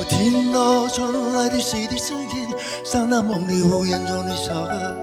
[0.00, 2.48] 我听到传来的谁的声音，
[2.86, 4.96] 像那梦里呜咽中的小河。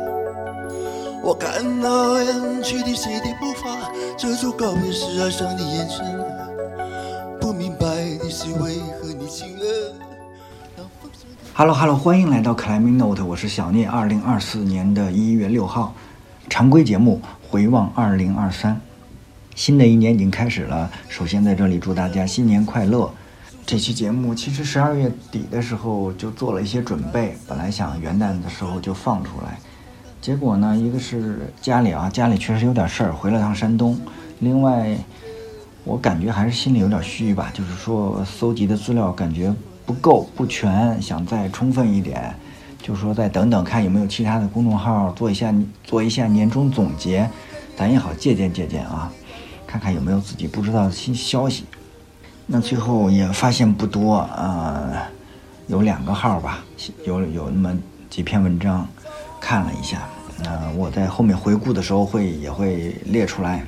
[1.23, 6.03] 我看到远去的谁的步伐，遮住告别时哀伤的眼神。
[7.39, 7.85] 不明白
[8.17, 9.93] 的是为何你亲热。
[10.75, 13.87] 让风声 Hello Hello，欢迎来到 Climbing Note，我是小聂。
[13.87, 15.93] 二零二四年的一月六号，
[16.49, 18.81] 常规节目回望二零二三，
[19.53, 20.89] 新的一年已经开始了。
[21.07, 23.07] 首先在这里祝大家新年快乐。
[23.67, 29.59] 这期节目其实十二月底的时候就做了一些准备，本来想元旦的时候就放出来，
[30.21, 33.99] 结果呢，一个是家里啊，家里确实有点事儿，回了趟山东，
[34.39, 34.97] 另外
[35.83, 39.53] 我感觉还是心里有点虚吧，就是说搜集的资料感觉
[39.85, 42.33] 不够不全，想再充分一点，
[42.81, 47.29] 就是说再等等看有没有其他的公众号做一下做一下年终总结，
[47.75, 49.11] 咱也好借鉴借鉴啊，
[49.67, 51.65] 看看有没有自己不知道的新消息。
[52.49, 54.93] 那最后也发现不多，呃，
[55.67, 56.63] 有两个号吧，
[57.05, 57.77] 有有那么
[58.09, 58.87] 几篇文章，
[59.41, 60.07] 看了一下，
[60.45, 63.65] 呃，我在后面回顾的时候会也会列出来。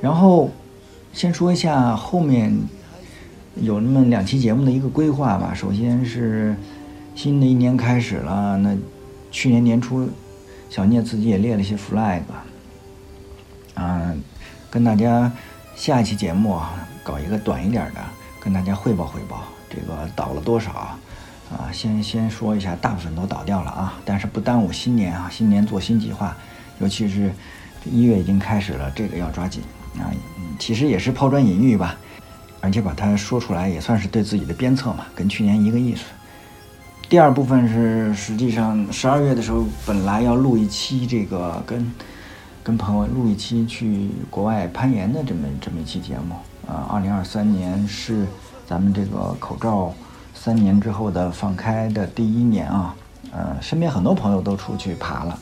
[0.00, 0.50] 然后
[1.12, 2.56] 先说一下后面
[3.56, 5.52] 有那么两期节目的一个规划吧。
[5.54, 6.56] 首先是
[7.14, 8.74] 新的一年开始了，那
[9.30, 10.08] 去年年初
[10.70, 12.22] 小聂自己也列了些 flag，
[13.74, 14.14] 啊、
[14.70, 15.30] 跟大家
[15.76, 18.00] 下一期节目啊搞一个短一点的，
[18.38, 20.98] 跟大家汇报汇报这个倒了多少啊？
[21.72, 26.36] 先先说一下，大部分都倒掉了啊，但是不耽误新年啊，新年做新计划，
[26.80, 27.32] 尤其是
[27.86, 29.62] 一月已经开始了，这个要抓紧
[29.98, 30.12] 啊。
[30.58, 31.96] 其实也是抛砖引玉吧，
[32.60, 36.02] 而且把它说出来也算是对自己的鞭策嘛，跟去年一个意思。
[37.08, 41.90] 第二部分是实际上十二月的时候本来要录一期这个跟
[42.62, 46.34] 跟朋友录一期去国外攀岩的这么这么一期节目
[46.68, 46.86] 啊。
[46.88, 48.26] 二零二三年是
[48.66, 49.92] 咱们这个口罩
[50.34, 52.94] 三年之后的放开的第一年啊，
[53.32, 55.36] 呃，身边很多朋友都出去爬了。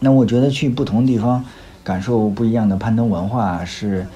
[0.00, 1.44] 那我觉得去不同地方
[1.84, 4.06] 感受不一样的攀登文化是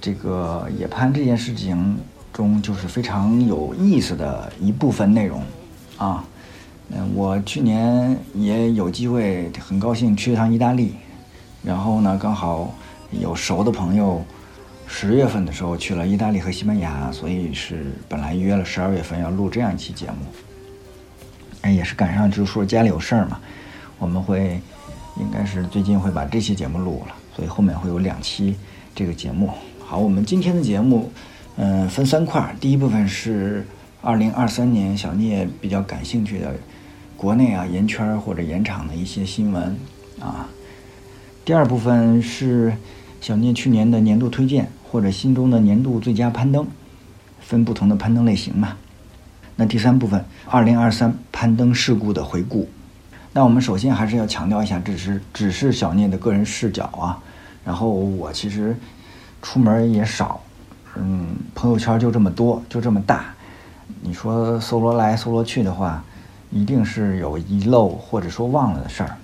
[0.00, 1.98] 这个野攀这件事情
[2.32, 5.42] 中就是非常有意思的一部分内容
[5.98, 6.24] 啊。
[6.90, 10.94] 嗯，我去年也有机会，很高兴去一趟意大利，
[11.62, 12.74] 然后呢，刚好
[13.10, 14.22] 有熟的朋友，
[14.86, 20.26] 十月份的时候去了意大利和西班牙，所以是本来约了十二月份要录这样一期节目，
[21.62, 23.40] 哎，也是赶上就是说家里有事儿嘛，
[23.98, 24.60] 我们会
[25.18, 28.56] 应该是最近会把这期节目录了，所以后面会有两期
[28.94, 29.50] 这个节目。
[29.84, 31.10] 好，我们今天的节目，
[31.56, 33.66] 嗯、分三块儿，第一部分是
[34.00, 36.54] 二零二三年小聂比较感兴趣的
[37.16, 39.76] 国内啊盐圈或者盐场的一些新闻
[40.20, 40.48] 啊。
[41.44, 42.72] 第二部分是
[43.24, 46.66] 小聂去年的年度推荐或者心中的年度最佳攀登，
[47.40, 48.76] 分不同的攀登类型嘛。
[49.56, 52.68] 那第三部分，二零二三攀登事故的回顾。
[53.32, 57.18] 那我们首先还是要强调一下，这是只是小聂的个人视角啊。
[57.64, 58.76] 然后我其实
[59.40, 60.42] 出门也少，
[60.94, 63.24] 嗯，朋友圈就这么多，就这么大。
[64.02, 66.04] 你说搜罗来搜罗去的话，
[66.50, 69.16] 一定是有遗漏或者说忘了的事儿。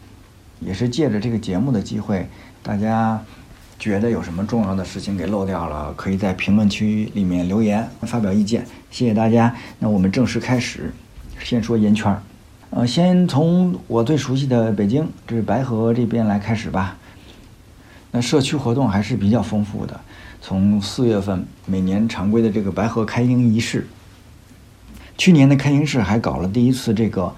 [0.59, 2.27] 也是借着这个节目的机会，
[2.63, 3.23] 大家
[3.81, 9.57] 觉得有什么重要的事情给漏掉了，可以在评论区里面留言发表意见，谢谢大家。
[9.79, 10.93] 那我们正式开始，
[11.43, 12.23] 先说烟圈儿，
[12.69, 16.99] 呃，先从我最熟悉的北京，这是白河这边来开始吧。
[18.11, 19.99] 那社区活动还是比较丰富的，
[20.43, 23.87] 从四月份每年常规的这个白河开营仪式，
[25.17, 27.35] 去年的开营式还搞了第一次这个，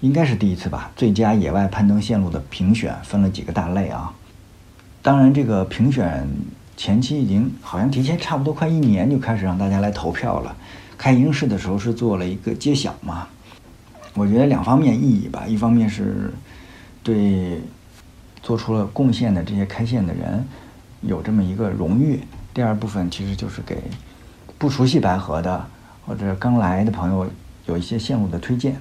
[0.00, 4.10] 应该是第一次吧，最佳野外攀登线路的评选，分了几个大类啊。
[5.04, 6.26] 当然，这个评选
[6.78, 10.56] 前期已经好像提前差不多快一年就开始让大家来投票了。
[10.96, 13.28] 开营式的时候是做了一个揭晓嘛，
[14.14, 16.32] 我觉得两方面意义吧，一方面是
[17.02, 17.60] 对
[18.42, 20.42] 做出了贡献的这些开线的人
[21.02, 22.20] 有这么一个荣誉，
[22.54, 23.76] 第二部分其实就是给
[24.56, 25.66] 不熟悉白河的
[26.06, 27.28] 或者刚来的朋友
[27.66, 28.74] 有一些线路的推荐。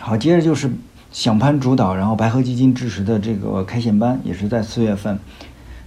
[0.00, 0.70] 好，接着就是
[1.12, 5.20] 响攀主导，然后白河基金支持的这个开线班，也是在四月份。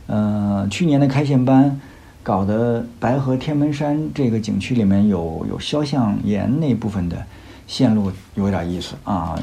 [0.09, 1.79] 呃，去年的开线班
[2.23, 7.23] 搞的白河天门山这个景区里面有有肖像岩那部分的
[7.67, 9.39] 线路有点意思啊，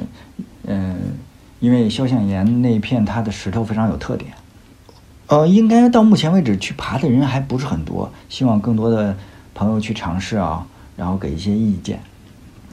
[0.67, 0.97] 嗯、
[1.61, 4.33] 因为肖像岩那片它的石头非常有特点。
[5.29, 9.17] 呃，应该到目前为止去爬的人还不是很多，希望更多的
[9.55, 10.67] 朋友去尝试啊，
[10.97, 12.01] 然后给一些意见。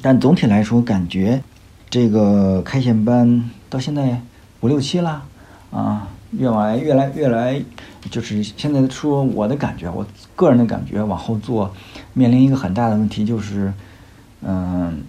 [0.02, 1.42] 但总体来说，感觉
[1.90, 4.20] 这个开线班到现在
[4.62, 5.24] 五六期啦，
[5.72, 6.08] 啊，
[6.38, 7.62] 越来越来越来，
[8.10, 11.74] 就是现在说我的感觉，我个人的感觉，往后做
[12.14, 13.72] 面临一个很大的问题，就是
[14.42, 15.04] 嗯，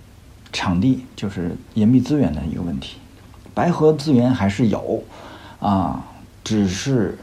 [0.52, 2.98] 场地就是岩壁资源的一个问题。
[3.54, 5.02] 白河资源还是有
[5.60, 6.04] 啊，
[6.42, 7.16] 只是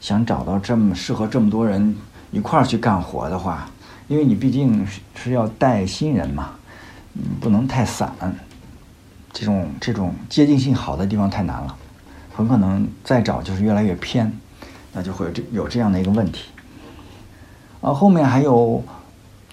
[0.00, 1.96] 想找到这么适合这么多人
[2.30, 3.70] 一块儿去干活的话，
[4.08, 6.50] 因为你毕竟是要带新人嘛，
[7.14, 8.12] 嗯，不能太散。
[9.32, 11.76] 这种这种接近性好的地方太难了，
[12.38, 14.32] 很可能再找就是越来越偏，
[14.92, 16.44] 那就会有这有这样的一个问题。
[17.80, 18.84] 啊，后面还有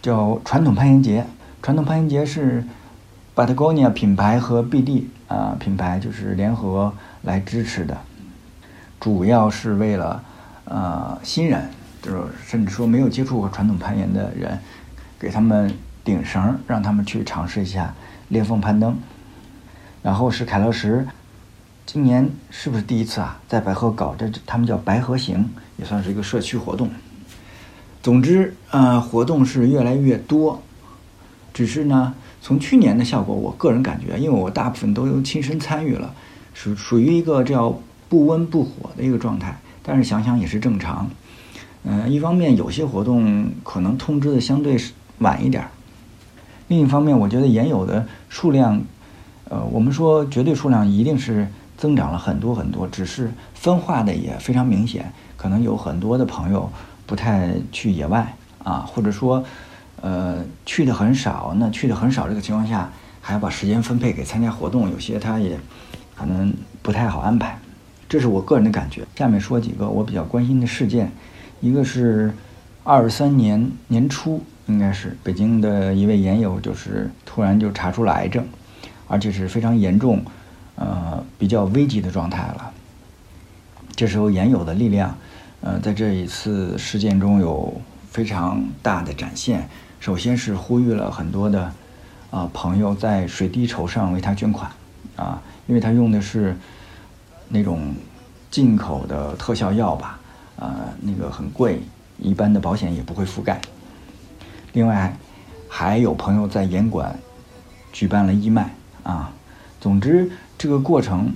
[0.03, 1.25] 叫传统攀岩节，
[1.63, 2.63] 传统攀岩节是
[3.35, 6.93] Patagonia 品牌和 BD 啊品牌就是联合
[7.23, 7.97] 来支持的，
[8.99, 10.23] 主要是为了
[10.65, 11.67] 呃新人，
[12.03, 14.59] 就是甚至说没有接触过传统攀岩的人，
[15.17, 15.73] 给他们
[16.03, 17.95] 顶绳，让他们去尝试一下
[18.27, 18.95] 裂缝攀登。
[20.03, 21.07] 然后是凯乐石，
[21.85, 23.39] 今年是不是第一次啊？
[23.47, 25.47] 在白河搞这，他们叫白河行，
[25.77, 26.89] 也算是一个社区活动。
[28.01, 30.61] 总之，呃，活动是越来越多，
[31.53, 36.11] 只是呢，从去年的效果，我个人感觉，因为我大部分都亲身参与了，
[36.55, 37.79] 属属于一个叫
[38.09, 39.59] 不温不火的一个状态。
[39.83, 41.07] 但是想想也是正常，
[41.83, 44.75] 嗯，一方面有些活动可能通知的相对
[45.19, 45.67] 晚一点，
[46.67, 48.81] 另一方面，我觉得研友的数量。
[49.47, 55.11] 呃，我们说绝对数量一定是增长了很多很多，只是分化的也非常明显。
[55.37, 56.71] 可能有很多的朋友
[57.05, 59.43] 不太去野外啊，或者说，
[60.01, 61.53] 呃，去的很少。
[61.57, 62.89] 那去的很少这个情况下，
[63.21, 65.59] 还要把时间分配给参加活动，有些他也
[66.15, 67.59] 可能不太好安排。
[68.07, 69.05] 这是我个人的感觉。
[69.15, 71.11] 下面说几个我比较关心的事件，
[71.61, 72.33] 一个是
[72.83, 78.45] 二三年年初，应该是北京的一位研友，就是突然就查出了癌症。
[79.07, 80.25] 而且是非常严重，
[80.75, 82.71] 呃，比较危急的状态了。
[83.95, 85.17] 这时候，原有的力量，
[85.61, 87.81] 呃，在这一次事件中有
[88.11, 89.69] 非常大的展现。
[90.01, 91.71] 首先是呼吁了很多的
[92.29, 94.69] 啊朋友在水滴筹上为他捐款，
[95.15, 96.57] 啊，因为他用的是
[97.47, 97.95] 那种
[98.51, 100.19] 进口的特效药吧，
[100.59, 101.81] 啊，那个很贵，
[102.19, 103.61] 一般的保险也不会覆盖。
[104.73, 105.15] 另外，
[105.69, 107.17] 还有朋友在严管
[107.93, 108.69] 举办了义卖。
[109.03, 109.31] 啊，
[109.79, 110.31] 总之
[110.65, 111.31] 这个过程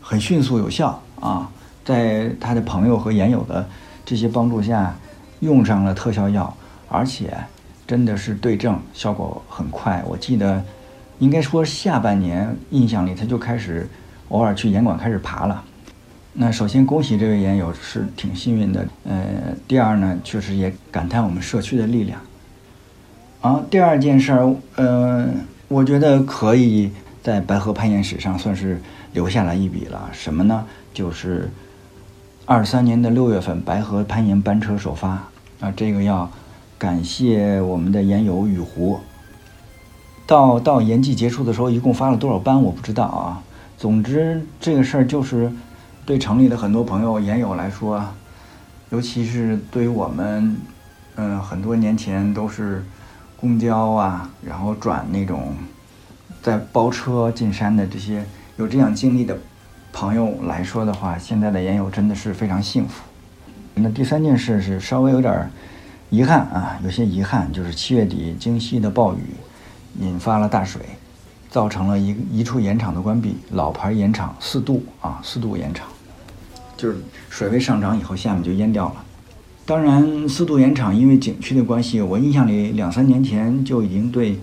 [0.00, 1.50] 很迅速有效啊，
[1.84, 3.68] 在他的朋友和研友的
[4.06, 4.94] 这些帮助下，
[5.40, 6.56] 用上了特效药，
[6.88, 7.36] 而且
[7.88, 10.04] 真的是对症，效果很快。
[10.06, 10.64] 我记得
[11.18, 13.88] 应该说下半年印象里他就开始
[14.28, 15.64] 偶尔去严管开始爬了。
[16.34, 22.20] 那首先恭喜这位研友是挺幸运的，呃，第二呢，确实也感叹我们社区的力量。
[23.40, 25.28] 啊，第二件事儿，呃。
[25.70, 26.90] 我觉得可以
[27.22, 28.80] 在白河攀岩史上算是
[29.12, 30.08] 留下来一笔了。
[30.12, 30.66] 什么呢？
[30.92, 31.50] 就是
[32.46, 35.08] 二三年的六月份，白河攀岩班车首发
[35.60, 36.30] 啊，这个要
[36.78, 39.00] 感谢我们的岩友雨湖。
[40.26, 43.42] 到到岩季结束的时候，一共发了多少班我不知道啊。
[43.76, 45.52] 总之，这个事儿就是
[46.04, 48.04] 对城里的很多朋友岩友来说，
[48.90, 50.56] 尤其是对于我们，
[51.16, 52.84] 嗯，很多年前都是。
[53.40, 55.54] 公交啊，然后转那种
[56.42, 58.24] 在包车进山的这些
[58.56, 59.38] 有这样经历的
[59.92, 63.02] 朋友来说的话，现在的研友真的是非常幸福。
[63.74, 65.50] 那第三件事是稍微有点
[66.10, 69.18] 遗憾啊，有些遗憾，就是七月底京西的暴雨
[70.00, 70.82] 引发了大水，
[71.48, 75.86] 造成了一一处盐场的关闭，老牌盐场四渡啊，四渡盐场，
[76.76, 79.04] 就是水位上涨以后，下面就淹掉了。
[79.64, 84.38] 当然，四渡盐场因为景区的关系，我印象里两三年前就已经对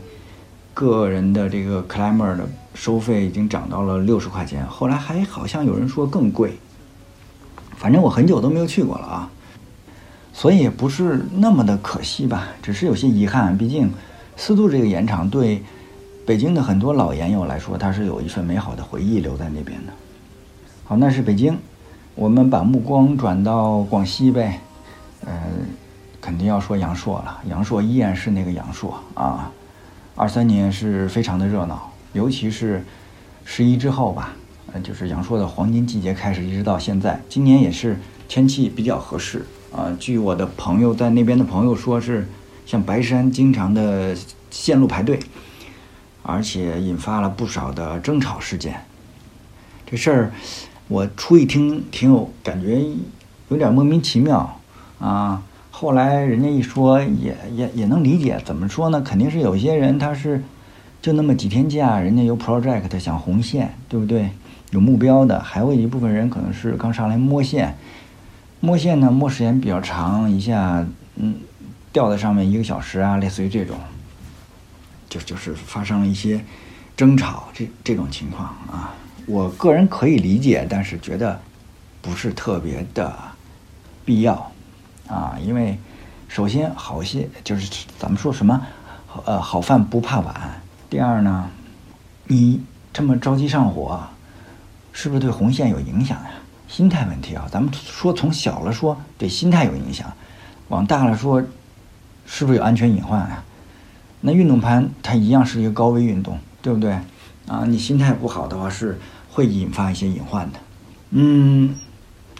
[0.77, 6.55] 个人的这个 climber 的收费已经涨到了六十块钱，后来还好像有人说更贵。
[7.75, 9.29] 反正我很久都没有去过了啊，
[10.33, 13.57] 所以也不是那么的可惜吧，只是有些遗憾。
[13.57, 13.91] 毕竟
[14.35, 15.63] 四渡这个盐场对
[16.27, 19.93] 北京的很多老盐友来说，它是有一份美好的回忆留在那边的。
[20.83, 21.57] 好，那是北京，
[22.13, 24.59] 我们把目光转到广西呗。
[25.25, 25.33] 呃，
[26.21, 27.41] 肯定要说阳朔了。
[27.49, 29.51] 阳朔依然是那个阳朔啊。
[30.17, 32.83] 二三年是非常的热闹，尤其是
[33.45, 34.33] 十一之后吧，
[34.73, 37.21] 呃，就是阳朔的黄金季节开始，一直到现在。
[37.29, 39.95] 今年也是天气比较合适啊。
[39.99, 42.27] 据我的朋友在那边的朋友说，是
[42.65, 44.17] 像白山经常的
[44.49, 45.19] 线路排队，
[46.23, 48.83] 而且引发了不少的争吵事件。
[49.85, 50.31] 这事儿
[50.87, 52.83] 我初一听，挺有感觉，
[53.49, 54.59] 有点莫名其妙。
[54.99, 55.43] 啊，
[55.79, 58.41] 后来人家一说，也也也能理解。
[58.43, 58.99] 怎么说呢？
[58.99, 60.43] 肯定是有些人他是
[61.03, 64.31] 就那么几天假，人家有 project 想红线，对不对？
[64.71, 67.77] 有目标的，还有一部分人可能是刚上来摸线，
[68.59, 70.83] 摸线呢摸时间比较长，一下
[71.17, 71.35] 嗯
[71.93, 73.77] 掉在上面一个小时啊，类似于这种。
[75.07, 76.43] 就就是发生了一些
[76.95, 78.95] 争吵，这这种情况啊，
[79.27, 81.39] 我个人可以理解，但是觉得
[82.01, 83.15] 不是特别的
[84.03, 84.51] 必要
[85.07, 85.77] 啊，因为
[86.27, 88.61] 首先好些就是咱们说什么，
[89.25, 90.61] 呃，好饭不怕晚。
[90.89, 91.49] 第二呢，
[92.25, 92.61] 你
[92.93, 93.99] 这么着急上火，
[94.91, 96.31] 是不是对红线有影响呀？
[96.67, 100.11] 心态问题啊，咱们说从小了说对心态有影响，
[100.67, 101.41] 往大了说，
[102.25, 103.43] 是不是有安全隐患啊？
[104.19, 106.91] 那运动盘它一样是一个高危运动，对不对？
[107.47, 108.99] 啊，你心态不好的话是
[109.31, 110.59] 会引发一些隐患的。
[111.11, 111.75] 嗯，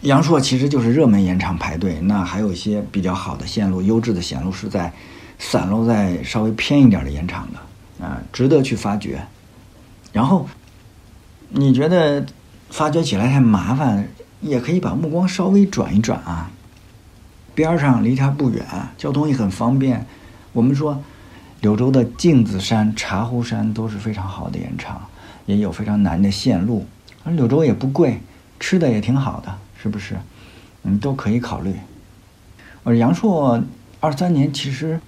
[0.01, 4.91] 阳朔其实就是热门盐场排队，那还有一些比较好的线路、优质的线路是在
[5.39, 9.21] 散落在稍微偏一点的盐场的，啊，值得去发掘。
[10.11, 10.47] 然后
[11.49, 12.25] 你觉得？
[12.69, 14.09] 发掘起来太麻烦，
[14.41, 16.51] 也可以把目光稍微转一转啊。
[17.55, 18.61] 边上离它不远，
[18.97, 20.05] 交通也很方便。
[20.51, 21.01] 我们说，
[21.61, 25.01] 柳州的镜子山、茶壶山都是非常好的盐场，
[25.45, 26.85] 也有非常难的线路。
[27.23, 28.21] 而柳州也不贵，
[28.59, 30.17] 吃的也挺好的，是不是？
[30.83, 31.73] 嗯，都可以考虑。
[32.83, 33.61] 而阳朔
[33.99, 34.99] 二三年其实，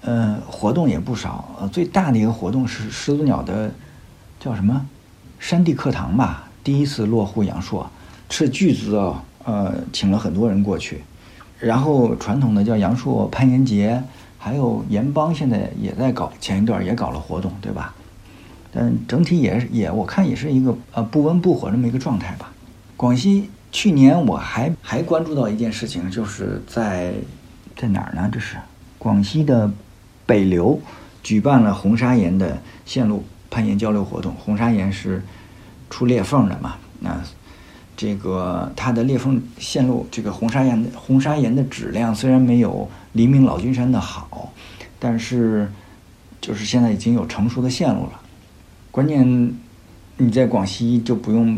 [0.00, 1.56] 呃，活动也不少。
[1.60, 3.70] 呃，最大的一个活动是始祖鸟的，
[4.40, 4.86] 叫什么？
[5.38, 6.48] 山地课堂吧。
[6.64, 7.88] 第一次落户阳朔，
[8.28, 11.02] 斥巨资啊，呃，请了很多人过去。
[11.60, 14.02] 然后传统的叫阳朔攀岩节，
[14.38, 17.94] 还有岩邦现在也在搞，前一段也搞了活动，对吧？
[18.72, 22.52] 但整体也也我看也是一个呃不温不火这么一个状态吧。
[22.96, 27.12] 广西去年我还还关注到一件事情，就是在
[27.76, 28.26] 在哪儿呢？
[28.32, 28.56] 这是
[28.96, 29.70] 广西的
[30.24, 30.80] 北流
[31.22, 32.56] 举办了红砂岩的
[32.86, 34.32] 线路攀岩交流活动。
[34.32, 35.22] 红砂岩是。
[35.88, 36.74] 出裂缝的嘛？
[36.98, 37.22] 那
[37.96, 44.52] 这个它的裂缝线路，这个红砂岩的红砂岩的质量虽然没有黎明老君山的好，
[44.98, 45.70] 但是
[46.40, 48.20] 就是现在已经有成熟的线路了。
[48.90, 49.54] 关键
[50.16, 51.56] 你在广西就不用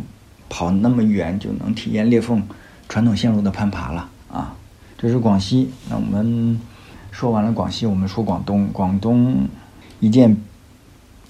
[0.49, 2.43] 跑那么远，就能体验裂缝
[2.89, 4.55] 传统线路的攀爬了啊！
[4.97, 5.71] 这是广西。
[5.89, 6.59] 那我们
[7.11, 8.69] 说完了广西，我们说广东。
[8.73, 9.47] 广东
[10.01, 10.37] 一件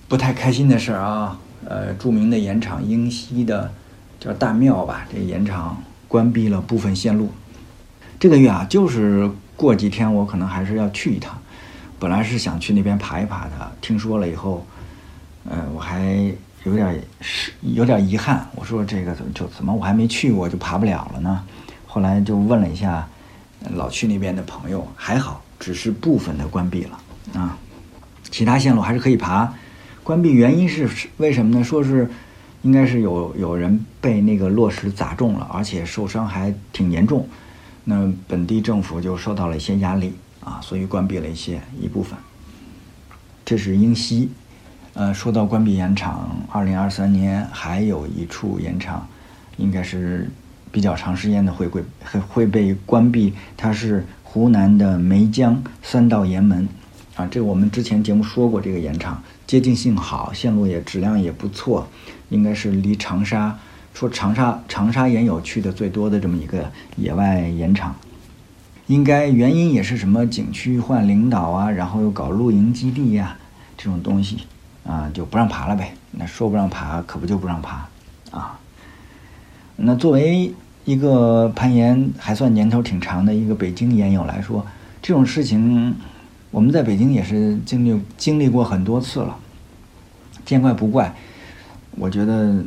[0.08, 1.38] 不太开心的事儿啊。
[1.64, 3.70] 呃，著名的盐场英西的
[4.20, 7.30] 叫大庙吧，这盐场关闭了部分线路。
[8.18, 11.36] 这个月啊，就是过几天我可能还是要去一趟。
[11.98, 14.64] 本来是想去那边爬一爬的，听说了以后，
[15.50, 16.32] 呃，我还
[16.64, 18.46] 有点是有点遗憾。
[18.54, 21.44] 我说这个怎么就怎么我还没去过就爬不了了呢？
[21.86, 23.08] 后来就问了一下
[23.70, 27.00] 老去那边的朋友，还好，只是部分的关闭了
[27.34, 27.56] 啊，
[28.30, 29.52] 其他线路还是可以爬。
[30.04, 31.64] 关闭原因是为什么呢？
[31.64, 32.10] 说是
[32.62, 37.26] 应该是有有人被那个落石砸中了，而且受伤还挺严重。
[37.84, 40.12] 那本地政府就受到了一些压力
[40.44, 42.18] 啊，所以关闭了一些一部分。
[43.44, 44.30] 这是英西。
[44.98, 49.06] 呃，说到关闭盐场，二零二三年还有一处盐场，
[49.56, 50.28] 应该是
[50.72, 53.32] 比较长时间的会会会会被关闭。
[53.56, 56.68] 它是湖南的梅江三道盐门
[57.14, 59.22] 啊，这我们之前节目说过这个盐场。
[59.46, 61.86] 接近性好，线路也质量也不错，
[62.30, 63.56] 应该是离长沙
[63.94, 67.94] 说长沙长沙盐友去的最多的这么一个野外盐场。
[68.88, 73.36] 应该原因也是什么景区换领导啊，然后又搞露营基地呀
[73.76, 74.38] 这种东西
[74.88, 75.94] 啊，就不让爬了呗。
[76.10, 77.86] 那说不让爬，可不就不让爬
[78.32, 78.58] 啊？
[79.76, 80.52] 那作为
[80.84, 84.66] 一个攀岩还算年头挺长的一个北京岩友来说，
[85.00, 85.94] 这种事情。
[86.50, 89.36] 我们在北京也是经历经历过很多次了，
[90.46, 91.14] 见怪不怪。
[91.90, 92.64] 我觉得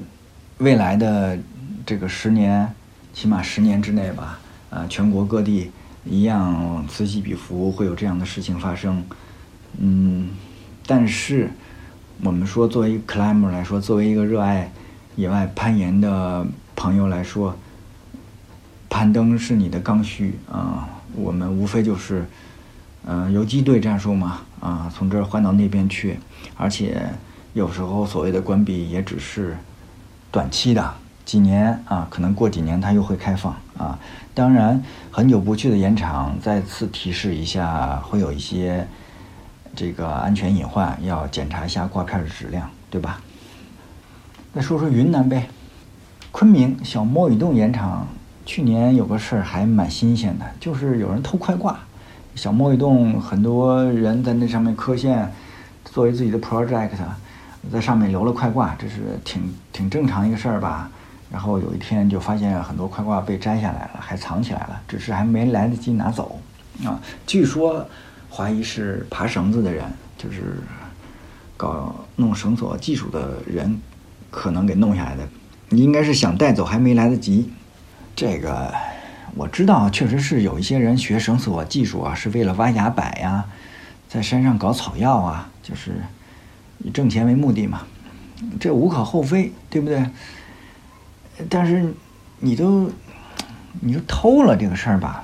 [0.60, 1.36] 未来的
[1.84, 2.72] 这个十年，
[3.12, 4.38] 起码十年之内吧，
[4.70, 5.72] 啊，全国各地
[6.06, 9.04] 一样此起彼伏，会有这样的事情发生。
[9.80, 10.30] 嗯，
[10.86, 11.50] 但是
[12.24, 14.72] 我们说，作为 climber 来说，作为一个热爱
[15.16, 17.56] 野外攀岩的朋友来说，
[18.90, 20.90] 攀登是你的刚需啊。
[21.16, 22.26] 我们无非就是。
[23.04, 26.20] 嗯，游击队战术嘛，啊，从这儿换到那边去，
[26.56, 27.02] 而且
[27.54, 29.58] 有时候所谓的关闭也只是
[30.30, 30.94] 短期的，
[31.26, 33.98] 几年啊，可能过几年它又会开放啊。
[34.36, 38.88] 当然，很久不去的盐场，再次提示一下，会有一些
[39.76, 43.22] 这个安全隐患，要检查一下挂片的质量，对吧？
[44.54, 45.48] 再说说云南呗，
[46.32, 48.08] 昆明小摸鱼洞盐场，
[48.46, 51.80] 去年有个事儿还蛮新鲜的，就是有人偷快挂。
[52.36, 55.32] 小摸鱼洞，很多人在那上面刻线，
[55.86, 56.90] 作为自己的 project，
[57.72, 60.90] 在上面留了快挂，这是挺挺正常一个事儿吧。
[61.32, 66.40] 然后有一天就发现很多快挂被摘下来了，还藏起来了，只是还没来得及拿走
[66.84, 67.00] 啊。
[67.26, 67.86] 据说
[68.34, 69.84] 怀疑是爬绳子的人，
[70.18, 70.58] 就是
[71.58, 73.80] 搞弄绳索技术的人
[74.30, 75.28] 可能给弄下来的。
[75.70, 77.52] 你应该是想带走还没来得及。
[78.16, 78.74] 这个
[79.36, 83.46] 我知道，确实是有一些人学绳索技术啊，是为了挖崖柏呀，
[84.08, 85.92] 在山上搞草药啊，就是
[86.80, 87.82] 以挣钱为目的嘛。
[88.60, 90.06] 这无可厚非，对不对？
[91.50, 91.94] 但是
[92.40, 92.90] 你都
[93.80, 95.24] 你都偷了这个事儿吧，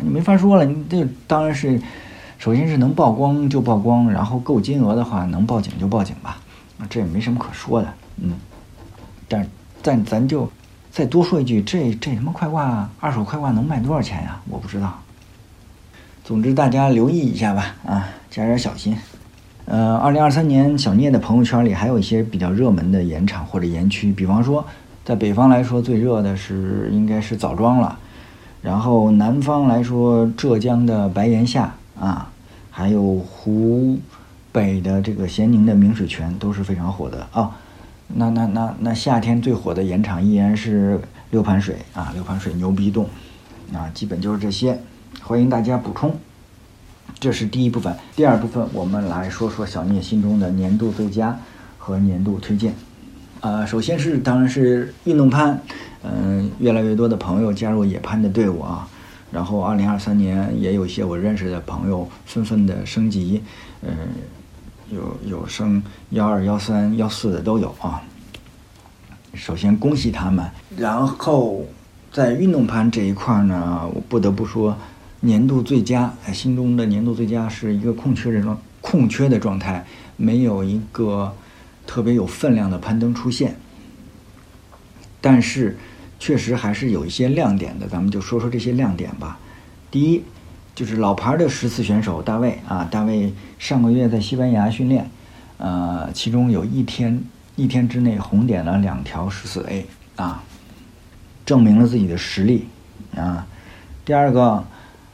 [0.00, 0.64] 你没法说了。
[0.64, 1.80] 你这当然是，
[2.38, 6.38] 首先是能曝光就曝光，然后够金额的话，能报警就报警吧。
[6.90, 7.88] 这也没什么可说的，
[8.18, 8.32] 嗯。
[9.28, 9.46] 但
[9.82, 10.48] 但咱就
[10.90, 14.40] 再多说一句，这这什么快挂二手快挂能卖多少钱呀？
[14.48, 14.98] 我不知道。
[16.24, 18.96] 总之大家留意一下吧，啊，加点小心。
[19.64, 24.64] 呃，二零二三年小聂的朋友圈里还有一些比较热门的盐场或者盐区，比方说，
[25.04, 27.98] 在北方来说最热的是应该是枣庄了，
[28.60, 32.30] 然后南方来说浙江的白岩下啊，
[32.70, 33.98] 还有湖
[34.52, 37.56] 北的这个咸宁的明水泉都是非常火的啊。
[38.08, 41.00] 那那那那夏天最火的盐场依然是
[41.30, 43.08] 六盘水啊，六盘水牛逼洞
[43.74, 44.80] 啊，基本就是这些，
[45.22, 46.14] 欢迎大家补充。
[47.18, 51.38] 这是第一部分，第二部分我们来说说小聂心中的年度最佳
[51.78, 52.74] 和年度推荐。
[53.40, 55.60] 呃，首先是当然是运动攀，
[56.02, 58.88] 嗯，越来越多的朋友加入野攀的队伍啊。
[59.30, 63.42] 然后二零二三年也有一些我认识的朋友纷纷的升级，
[63.82, 63.90] 嗯，
[64.90, 68.02] 有有升幺二、幺三、幺四的都有啊。
[69.34, 70.48] 首先恭喜他们。
[70.76, 71.64] 然后
[72.10, 74.76] 在运动攀这一块呢，我不得不说。
[75.20, 79.84] 年度最佳，心中的年度最佳是一个空缺的状空缺的状态，
[80.16, 81.34] 没有一个
[81.86, 83.56] 特别有分量的攀登出现。
[85.20, 85.76] 但是，
[86.26, 89.38] 确实还是有一些亮点的，咱们就说说这些亮点吧。
[89.92, 90.24] 第一，
[90.74, 95.08] 就是老牌的十四选手大卫啊，大卫上个月在西班牙训练，
[95.58, 97.22] 呃，其中有一天
[97.54, 100.42] 一天之内红点了两条十四 A 啊，
[101.44, 102.66] 证明了自己的实力
[103.14, 103.46] 啊。
[104.04, 104.64] 第二个。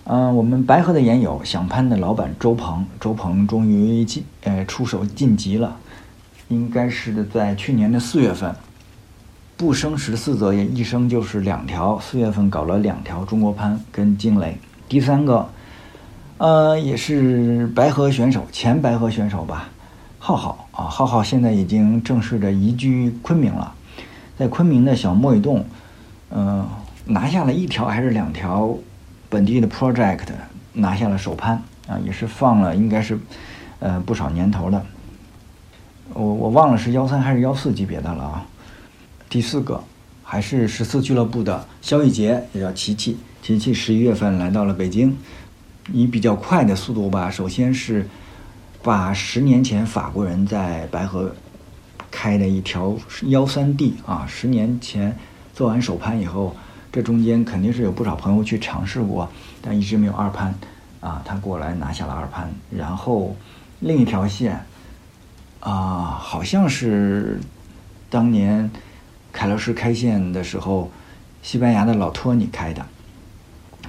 [0.05, 5.77] 嗯，我们白河的研友想攀的老板周鹏，周鹏终于晋呃出手晋级了，
[6.49, 8.53] 应该是在去年的四月份，
[9.63, 14.59] 不升十四则也一升就是两条，四月份搞了两条中国攀跟惊雷。
[14.89, 15.49] 第三个，
[16.39, 19.69] 呃，也是白河选手，前白河选手吧，
[20.19, 23.73] 浩浩啊，浩浩现在已经正式的移居昆明了，
[24.37, 25.65] 在昆明的小莫雨洞，
[26.33, 26.67] 嗯，
[27.05, 28.77] 拿下了一条还是两条。
[29.31, 30.27] 本地的 project
[30.73, 33.17] 拿下了首攀啊，也是放了应该是，
[33.79, 34.85] 呃不少年头的。
[36.15, 38.45] 我我忘了是幺三还是幺四级别的了啊。
[39.33, 39.83] 第四个
[40.23, 43.17] 还是十四俱乐部的肖玉杰，也叫琪琪。
[43.41, 45.17] 琪琪十一月份来到了北京，
[45.91, 48.07] 以比较快的速度吧，首先是
[48.83, 51.35] 把十年前法国人在白河
[52.11, 55.17] 开的一条幺三 D 啊，十年前
[55.55, 56.55] 做完首攀以后。
[56.93, 59.27] 这中间肯定是有不少朋友去尝试过，
[59.63, 60.55] 但一直没有二攀，
[61.01, 62.53] 啊，他过来拿下了二攀。
[62.71, 63.35] 然后
[63.81, 64.63] 另一条线，
[65.61, 67.41] 啊，好像是
[68.11, 68.71] 当年
[69.33, 70.91] 凯乐石开线的时候，
[71.43, 72.85] 西班牙的老托尼开的，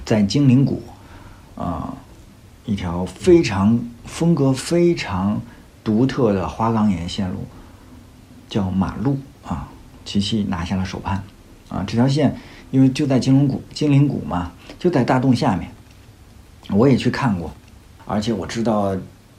[0.04, 0.82] 在精灵谷，
[1.54, 1.94] 啊，
[2.64, 5.40] 一条非常风格非常
[5.84, 7.46] 独特的花岗岩线路，
[8.48, 9.68] 叫马路啊，
[10.04, 11.22] 琪琪拿下了首攀，
[11.68, 12.36] 啊，这条线。
[12.70, 15.70] 因为就在金龙谷、精灵谷嘛，就在大洞下面，
[16.70, 17.52] 我也去看过，
[18.04, 18.96] 而且我知道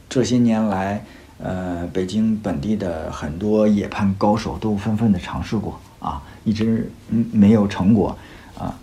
[0.07, 1.03] 这些年来，
[1.37, 6.91] 呃，北京本地的很多野攀高手都纷纷的尝试过啊，一直
[7.31, 8.15] 没有成果
[8.57, 8.77] 啊。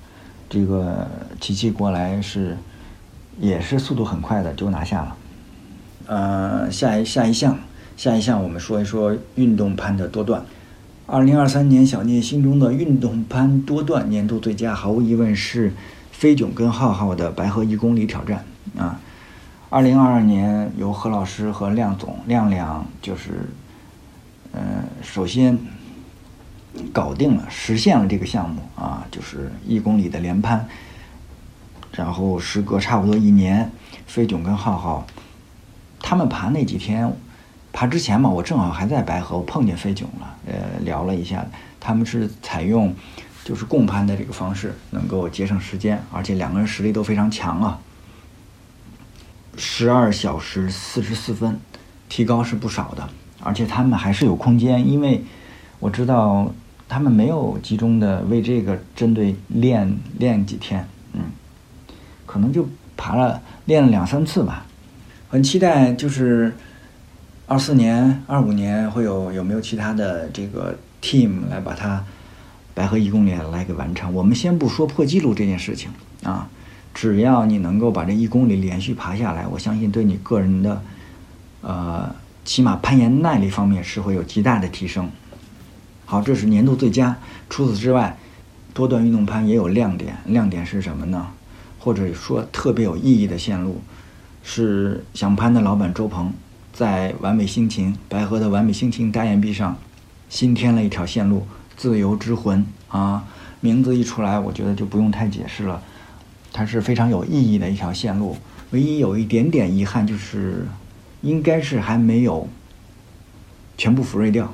[0.51, 1.07] 这个
[1.41, 2.59] 琪琪过来是
[3.39, 5.17] 也是速度很快的就拿下了。
[6.07, 7.57] 呃，下一下一项，
[7.97, 10.45] 下一项我们说一说运动攀的多段。
[11.07, 15.73] 二零二三年，小聂心中的运动攀多段年度最佳，毫无疑问是
[16.11, 18.45] 飞囧跟浩浩的白河一公里挑战
[18.77, 19.01] 啊。
[19.71, 23.49] 二零二二年，由何老师和亮总、亮亮就是，
[24.53, 24.61] 呃，
[25.03, 25.59] 首先
[26.93, 30.69] 搞定了，实现了这个项目啊，就是一公里的连攀。
[31.93, 33.71] 然后时隔差不多一年，
[34.07, 35.07] 飞囧跟浩浩
[36.01, 37.13] 他们爬那几天。
[37.75, 41.47] 爬之前嘛，我正好还在白河，我碰见飞囧了，呃，聊了一下，
[41.81, 42.95] 他们是采用
[43.45, 47.79] 就是共攀的这个方式，能够节省时间，而且两个人实力都非常强啊。
[49.57, 51.59] 十二小时四十四分，
[52.11, 53.09] 提高是不少的，
[53.43, 55.25] 而且他们还是有空间，因为
[55.79, 56.53] 我知道
[56.93, 61.21] 他们没有集中的为这个针对练练几天，嗯，
[62.27, 64.67] 可能就爬了练了两三次吧，
[65.31, 66.53] 很期待就是。
[67.49, 72.03] 二四年、二五年会有有没有其他的这个 team 来把它
[72.73, 74.15] 白河一公里来给完成？
[74.15, 75.91] 我们先不说破纪录这件事情
[76.23, 76.49] 啊，
[76.95, 80.83] 只要你能够把这一公里连续爬下来，我相信对你个人的
[81.61, 85.11] 呃起码攀岩耐力方面是会有极大的提升。
[86.13, 87.17] 好，这是年度最佳。
[87.49, 88.19] 除此之外，
[88.75, 91.29] 多段运动攀也有亮点，亮点是什么呢？
[91.79, 93.81] 或者说特别有意义的线路，
[94.43, 96.31] 是想攀的老板周鹏
[96.71, 99.79] 在完美心情白河的完美心情大岩壁上
[100.29, 101.47] 新添了一条线路——
[101.79, 103.25] 自由之魂啊！
[103.63, 105.83] 名字一出来，我觉得就不用太解释了，
[106.53, 108.37] 它是非常有意义的一条线路。
[108.73, 110.67] 唯一有一点点遗憾就是，
[111.23, 112.47] 应该是还没有
[113.79, 114.53] 全部抚锐掉，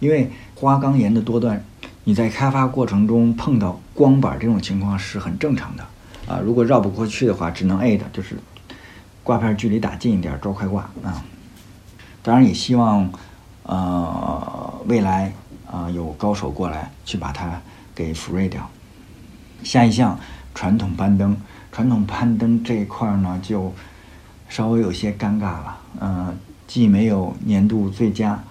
[0.00, 1.64] 因为花岗岩的多段，
[2.04, 5.84] 你在开发过程中碰到光板这种情况是很正常的。
[6.26, 8.38] 啊，如果绕不过去的话，只能 A 的，就是
[9.22, 11.22] 挂片距离打近一点，抓快挂啊。
[12.22, 13.10] 当然也希望，
[13.64, 15.34] 呃，未来
[15.70, 17.60] 啊有高手过来去把它
[17.94, 18.70] 给抚锐掉。
[19.62, 20.18] 下一项
[20.54, 21.36] 传统攀登，
[21.70, 23.74] 传统攀登这一块呢就
[24.48, 28.42] 稍微有些尴尬了，嗯，既没有年度最佳，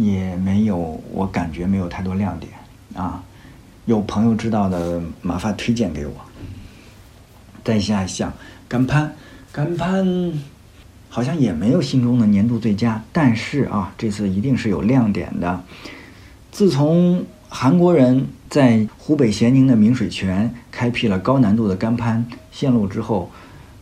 [0.00, 2.52] 也没有我感觉没有太多亮点
[2.94, 3.22] 啊。
[3.86, 6.12] 有朋友知道的，麻烦推荐给我。
[7.64, 8.32] 再下一项
[8.68, 9.12] 干攀，
[9.52, 10.32] 干攀
[11.08, 15.62] 好像也没有心中的年度最佳，但是啊，这次一定是有亮点的。
[16.50, 23.30] 自从韩国人在湖北咸宁的明水泉开辟了高难度的干攀线路之后，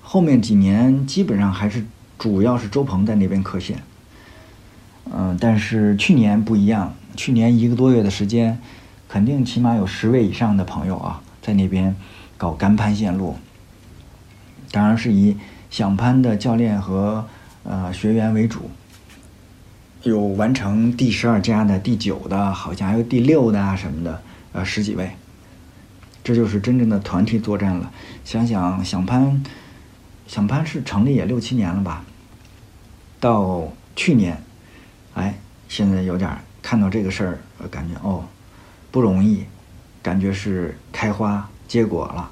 [0.02, 1.84] 后面几年基本上还是
[2.18, 3.82] 主要是周鹏在那边刻线。
[5.12, 8.58] 嗯，但是去年不一样，去年一个多月的时间，
[9.08, 11.96] 肯定起码有十位以上的朋友啊，在那边
[12.36, 13.36] 搞干攀线路。
[14.70, 15.36] 当然是以
[15.70, 17.26] 想攀的教练和
[17.64, 18.70] 呃学员为主，
[20.02, 25.10] 有完成第十二家的、第九的，好像还有第六的啊什么的，呃十几位，
[26.22, 27.90] 这就是真正的团体作战了。
[28.24, 29.42] 想想想攀，
[30.26, 32.04] 想攀是成立也六七年了吧？
[33.18, 34.40] 到去年，
[35.18, 36.30] 哎，现在有点
[36.62, 38.24] 看到这个事儿，感觉哦
[38.90, 39.44] 不容易，
[40.02, 42.30] 感觉是开花结果了。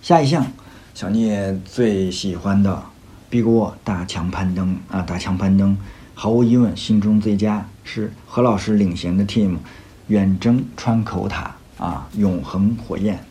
[0.00, 0.46] 下一项。
[0.94, 2.82] 小聂最喜欢的
[3.28, 5.76] 碧锅大墙攀登啊，大墙攀登，
[6.14, 9.58] 毫无疑问，心中最佳是何老师领衔的 team，
[10.06, 13.22] 远征川口塔啊，永恒火焰，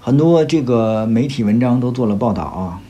[0.00, 2.80] 很多这个媒体文章都做了报道啊。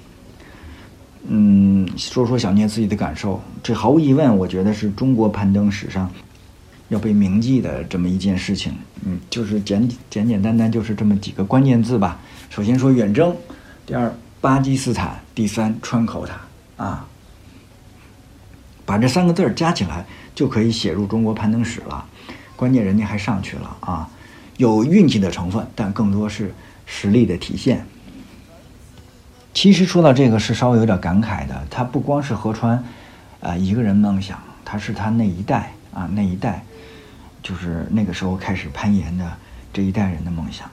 [1.27, 6.11] 嗯，说说小聂自己的感受，这毫无疑问，我觉得是中国攀登史上
[6.89, 8.73] 要被铭记的这么一件事情。
[9.05, 12.19] 嗯，就是简简简单单就是这么几个关键字吧。
[12.51, 13.35] 首先说远征。
[13.85, 16.41] 第二，巴基斯坦；第三，川口塔
[16.77, 17.07] 啊，
[18.85, 22.05] 把这三个字儿加起来就可以写入中国攀登史了。
[22.55, 24.09] 关键人家还上去了啊，
[24.57, 26.53] 有运气的成分，但更多是
[26.87, 27.87] 实力的体现。
[29.61, 32.81] 其实说到这个是稍微有点感慨的，他不光是河川
[33.41, 36.63] 啊一个人梦想，他是他那一代啊那一代，
[37.43, 39.29] 就是那个时候开始攀岩的
[39.73, 40.71] 这一代人的梦想。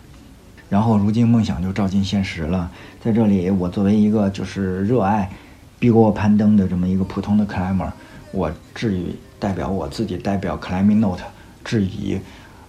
[0.69, 2.69] 然后如今梦想就照进现实了。
[3.03, 5.31] 在这里，我作为一个就是热爱
[5.79, 7.89] 碧波攀登的这么一个普通的 climber，
[8.31, 11.23] 我致以代表我自己代表 climbing note
[11.63, 12.19] 致以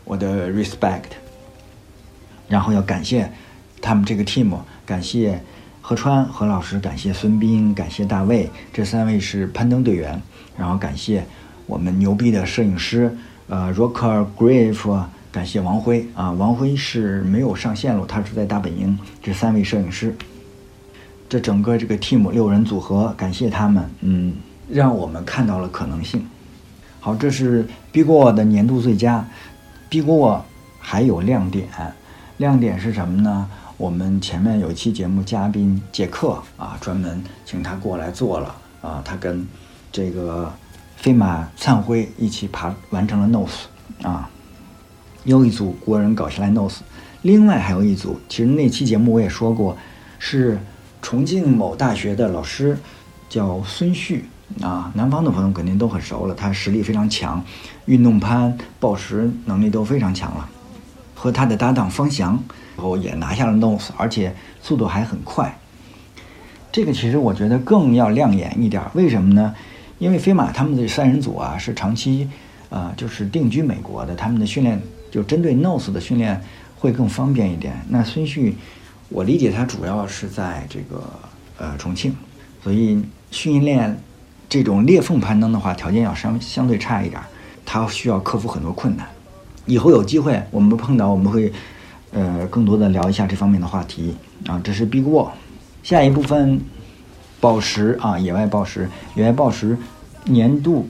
[0.05, 1.13] 我的 respect。
[2.49, 3.31] 然后要感谢
[3.83, 5.43] 他们这个 team，感谢
[5.89, 10.21] 何川何老师，感谢孙斌，感谢大卫，这三位是攀登队员。
[10.59, 11.25] 然后感谢
[11.65, 15.05] 我们牛逼的摄影师，呃，Rocker Grave。
[15.31, 18.99] 感谢王辉啊，王辉是没有上线路，他是在大本营。
[19.23, 20.13] 这三位摄影师，
[21.29, 24.35] 这整个这个 team 六人组合，感谢他们，嗯，
[24.69, 26.21] 让我们看到了可能性。
[26.99, 29.25] 好，这是 Big o 的年度最佳
[29.89, 30.45] ，Big o
[30.81, 31.69] 还有亮点，
[32.39, 33.49] 亮点是什么呢？
[33.79, 39.47] 我们前面有一期节目嘉宾杰克啊，专门请他过来做了啊，他跟
[39.93, 40.51] 这个
[40.97, 43.67] 飞马灿辉一起爬完成了 nose
[44.03, 44.31] 啊。
[45.25, 46.79] 又一组国人搞下来 nose，
[47.21, 49.77] 另外还有一组，其实那期节目我也说过，
[50.19, 50.59] 是
[51.03, 52.79] 重庆某大学的老师，
[53.29, 54.25] 叫孙旭
[54.63, 57.45] 啊，南方的朋友肯定都很熟了，他实力非常强，
[57.85, 60.49] 运动攀、报时能力都非常强了，
[61.17, 62.39] 和他的搭档方翔，
[62.77, 65.59] 然后也拿下了 nose，而且速度还很快。
[66.71, 69.53] 这个其实我觉得更要亮眼一点，为什么呢？
[69.99, 72.29] 因为飞马他们的三人组啊是长期，
[72.69, 74.81] 呃，就是定居美国的，他们的训练。
[75.09, 76.39] 就针对 nose 的训练
[76.77, 77.81] 会更方便一点。
[77.89, 78.55] 那孙旭，
[79.09, 81.03] 我理解他主要是在这个
[81.57, 82.15] 呃重庆，
[82.63, 83.99] 所以训练
[84.47, 87.23] 这种裂缝攀登的话，条件要相相对差一点，
[87.65, 89.07] 他需要克服很多困难。
[89.67, 91.53] 以后有机会我们碰到，我们会
[92.13, 94.15] 呃更多的聊一下这方面的话题
[94.47, 94.61] 啊。
[94.63, 95.31] 这是 Big Wall，
[95.83, 96.61] 下一部分
[97.41, 99.77] 宝石啊，野外宝石，野外宝石
[100.25, 100.89] 年度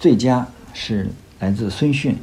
[0.00, 2.16] 最佳是来自孙迅，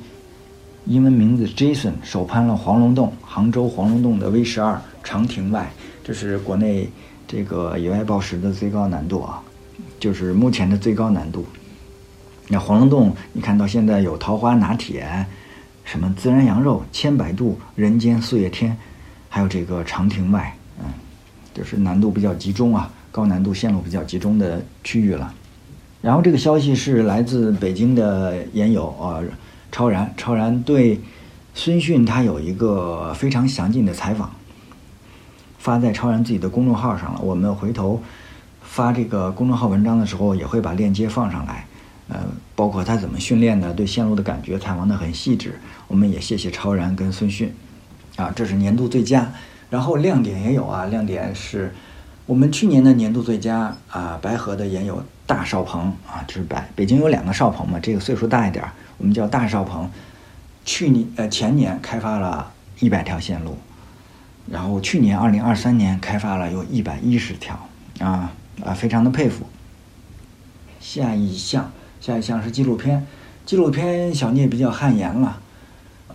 [0.85, 5.71] 英文名字 Jason，首攀了黄龙洞，杭州黄龙洞的 V 十二长亭外，
[6.03, 6.89] 这是国内
[7.27, 9.41] 这个野外宝石的最高难度啊，
[9.99, 11.45] 就是目前的最高难度。
[12.47, 15.25] 那黄龙洞，你看到现在有桃花拿铁。
[15.83, 18.77] 什么孜然羊肉、千百度、人间四月天，
[19.29, 20.85] 还有这个长亭外，嗯，
[21.53, 25.33] 就是难度比较集中啊，高难度线路比较集中的区域了。
[26.01, 29.21] 然后这个消息是来自北京的研友啊，
[29.71, 30.99] 超然，超然对
[31.53, 34.31] 孙迅他有一个非常详尽的采访，
[35.59, 37.19] 发在超然自己的公众号上了。
[37.21, 38.01] 我们回头
[38.61, 41.65] 发这个公众号文章的时候，也会把链接放上来。
[42.13, 42.19] 呃，
[42.55, 45.59] 包括他怎么训练的，对线路的感觉，采访的很细致。
[45.87, 47.51] 我们也谢谢超然跟孙迅，
[48.17, 49.31] 啊，这是年度最佳。
[49.71, 51.73] 然后亮点也有啊，亮点是
[52.27, 58.63] 我们去年的年度最佳啊，白河的也有大少鹏啊，就是白北京有两个少鹏嘛，这个岁数大一点，
[58.99, 59.89] 我们叫大少鹏。
[60.63, 63.57] 去年呃前年开发了一百条线路，
[64.47, 67.67] 然后去年二零二三年开发了有一百一十条
[67.99, 68.31] 啊
[68.63, 69.47] 啊，非常的佩服。
[70.79, 71.71] 下一项。
[72.03, 73.07] 下一项是纪录片，
[73.45, 75.39] 纪录片小聂比较汗颜了。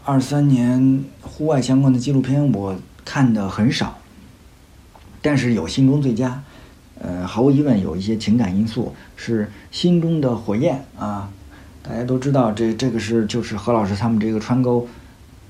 [0.05, 3.97] 二三年户外相关的纪录片我看的很少，
[5.23, 6.43] 但是有心中最佳。
[7.01, 11.31] 呃，毫无疑问有一些情感因素，是心中的火焰啊！
[11.83, 14.87] 大家都知道，这这个是就是何老师他们这个川沟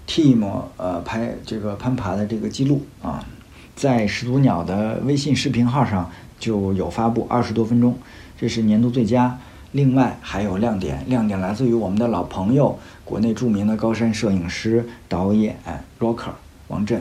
[0.07, 3.27] team 呃拍这个攀爬的这个记录啊，
[3.74, 7.98] 在始祖鸟的微信视频号上就有发布，二十多分钟，
[8.38, 9.37] 这是年度最佳。
[9.79, 15.57] 另外还有亮点，亮点来自于我们的老朋友，国内著名的高山摄影师、导演
[16.01, 16.33] Rocker
[16.67, 17.01] 王震。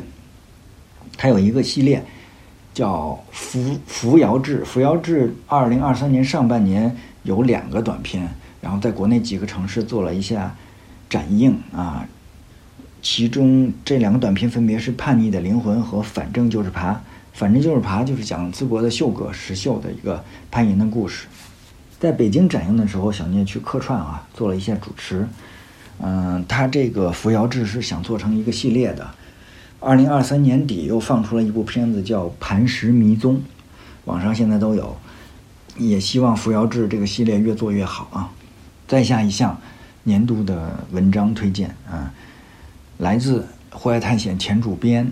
[1.18, 2.06] 他有一个系列
[2.76, 8.30] 叫《扶扶摇志》，扶摇志二零二三年上半年有两个短片，
[8.62, 10.56] 然后在国内几个城市做了一下
[11.10, 12.08] 展映啊。
[13.02, 16.92] 其中这两个短片分别是《叛逆的灵魂》和《反正就是爬》。
[17.34, 21.28] 反正就是爬，就是讲淄博的秀哥石秀的一个攀岩的故事。
[22.00, 25.28] 在北京展映的时候，小聂去客串啊，做了一下主持。
[26.00, 29.10] 嗯，他这个扶摇志是想做成一个系列的。
[29.80, 33.36] 二零二三年底又放出了一部片子叫《磐石迷踪》，
[34.06, 34.96] 网上现在都有。
[35.78, 38.32] 也希望扶摇志这个系列越做越好啊。
[38.88, 39.60] 再下一项
[40.04, 42.14] 年度的文章推荐啊，
[42.98, 45.12] 来自户外探险前主编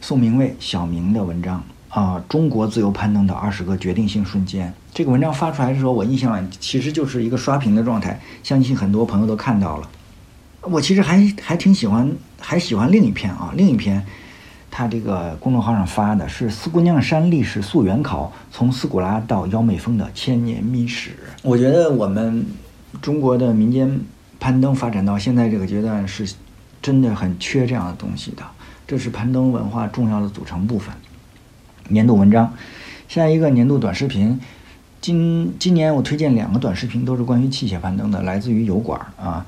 [0.00, 1.62] 宋明卫小明的文章。
[1.90, 4.72] 啊，中国自由攀登的二十个决定性瞬间。
[4.94, 9.90] 这个文章发出来的时候，我印象其实就是一个刷屏的状态，相信很多朋友都看到了。
[10.62, 14.04] 我其实还还挺喜欢，还喜欢另一篇啊，另一篇，
[14.70, 21.10] 他这个公众号上发的是《四姑娘山历史溯源考：从斯古拉到妖妹峰的千年秘史》。
[21.42, 22.46] 我觉得我们
[23.02, 24.00] 中国的民间
[24.38, 26.32] 攀登发展到现在这个阶段，是
[26.80, 28.44] 真的很缺这样的东西的，
[28.86, 30.94] 这是攀登文化重要的组成部分。
[31.90, 32.54] 年度文章，
[33.08, 34.40] 下一个年度短视频。
[35.00, 39.44] 今今年我推荐两个短视频，都是关于器械攀登的，来自于油管啊，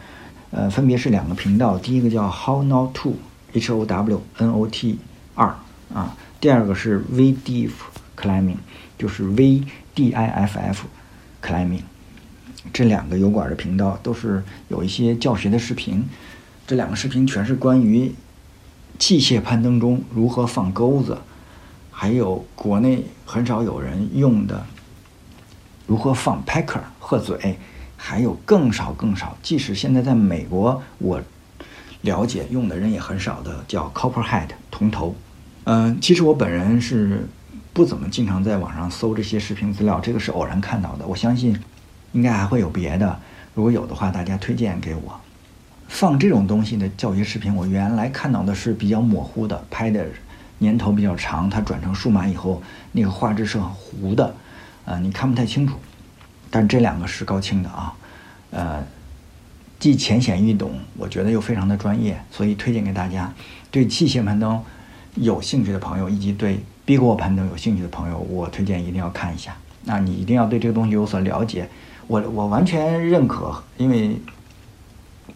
[0.50, 1.78] 呃，分别是两个频道。
[1.78, 4.98] 第一个叫 How Not To，H O W N O T
[5.34, 5.54] 二
[5.94, 7.70] 啊，第二个是 V DIF
[8.16, 8.56] Climbing，
[8.98, 9.62] 就是 V
[9.94, 10.86] D I F F
[11.42, 11.82] Climbing。
[12.72, 16.04] 这两个油管的频道都是有一些教学的视频，
[16.66, 18.14] 这两个视频全是关于
[18.98, 21.18] 器械攀登中如何放钩子。
[22.02, 24.60] 还有国内很少有人用的，
[25.86, 27.56] 如何放 packer 鹤嘴，
[27.96, 31.22] 还有更少更少，即使现在在美国，我
[32.00, 35.14] 了解用的人也很少的，叫 copper head 铜头。
[35.62, 37.24] 嗯，其实我本人是
[37.72, 41.06] 不怎么经常在网上搜这些视频资料，这个是偶然看到的。
[41.06, 41.56] 我相信
[42.10, 43.16] 应该还会有别的，
[43.54, 45.20] 如果有的话，大家推荐给我。
[45.86, 50.04] 放这种东西的教学视频，我原来看到的是比较模糊的，拍的。
[50.62, 54.34] 年头比较长，它转成数码以后，那个画质是很糊的，
[54.84, 55.74] 呃，你看不太清楚。
[56.50, 57.92] 但这两个是高清的啊，
[58.50, 58.84] 呃，
[59.78, 63.32] 既浅显易懂，我觉得又非常的专业，所以推荐给大家。
[63.70, 64.62] 对器械攀登
[65.16, 69.56] 有兴趣的朋友，以及对 Big Wall 攀登有兴趣的朋友，我推荐一定要看一下。
[69.84, 71.68] 那你一定要对这个东西有所了解。
[72.06, 74.20] 我我完全认可，因为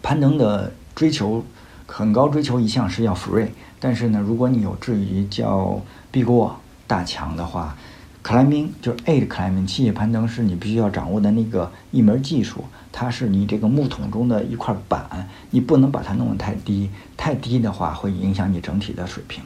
[0.03, 1.45] 攀登的追求
[1.87, 3.49] 很高，追求一项是要 free。
[3.79, 6.53] 但是呢，如果你有志于叫 Big Wall
[6.87, 7.77] 大强的话，
[8.23, 19.45] 克莱明就是 aid climbing，器械攀登是你必须要掌握的那个一门技术，它是你这个木桶中的一块板，你不能把它弄得太低，太低的话会影响你整体的水平。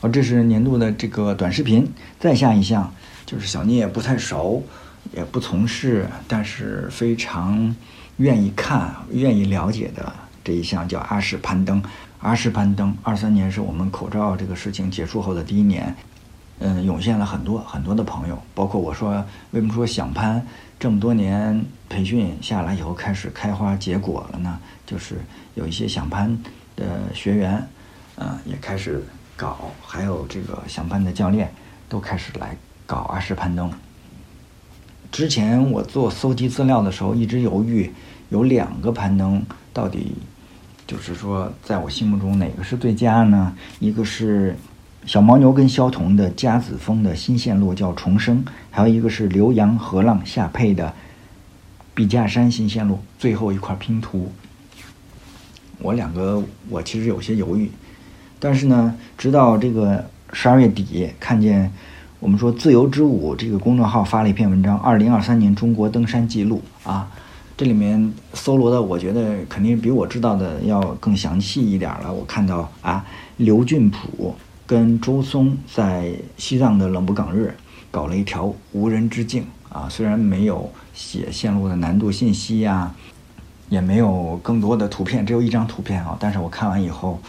[0.00, 1.86] 哦，这是年度的这个短视频。
[2.18, 2.92] 再下一项
[3.26, 4.62] 就是小聂不太熟，
[5.12, 7.76] 也不从事，但是非常
[8.16, 10.12] 愿意看、愿意了解的
[10.42, 11.82] 这一项叫阿式攀登。
[12.20, 15.94] 阿什攀登，二三年是我们口罩这个事情结束后的第一年，
[16.58, 20.44] 嗯，涌现了很多很多的朋友，包括我说为什么说想攀
[20.78, 24.58] 这么多年培训下来以后开始开花结果了呢？
[24.86, 25.16] 就是
[25.54, 26.38] 有一些想攀
[26.74, 27.66] 的学员，
[28.16, 29.04] 嗯，也开始。
[29.38, 31.52] 搞，还有这个想攀的教练
[31.90, 33.70] 都开始来搞阿什攀登。
[35.12, 37.92] 之前我做搜集资料的时候，一直犹豫
[38.30, 40.16] 有两个攀登到底，
[40.86, 43.52] 就是说在我心目中哪个是最佳呢？
[43.80, 44.56] 一个是
[45.04, 50.94] 小牦牛跟肖童的夹子峰的新线路叫重生，还有一个是浏阳河浪下配的
[51.94, 54.30] 笔架山新线路，最后一块拼图。
[55.78, 57.70] 我两个我其实有些犹豫。
[58.38, 61.72] 但是呢，直到这个十二月底，看见
[62.20, 67.10] 我们说“自由之舞”这个公众号发了一篇文章，《二零二三年中国登山记录》啊，
[67.56, 72.12] 这里面搜罗的，我觉得肯定比我知道的要更详细一点了。
[72.12, 73.04] 我看到啊，
[73.38, 74.34] 刘俊普
[74.66, 77.56] 跟周松在西藏的冷不岗日
[77.90, 82.94] 搞了一条无人之境啊，虽然没有写线路的难度信息呀，
[83.70, 87.20] 也没有更多的图片，只有一张图片啊，但是我看完以后。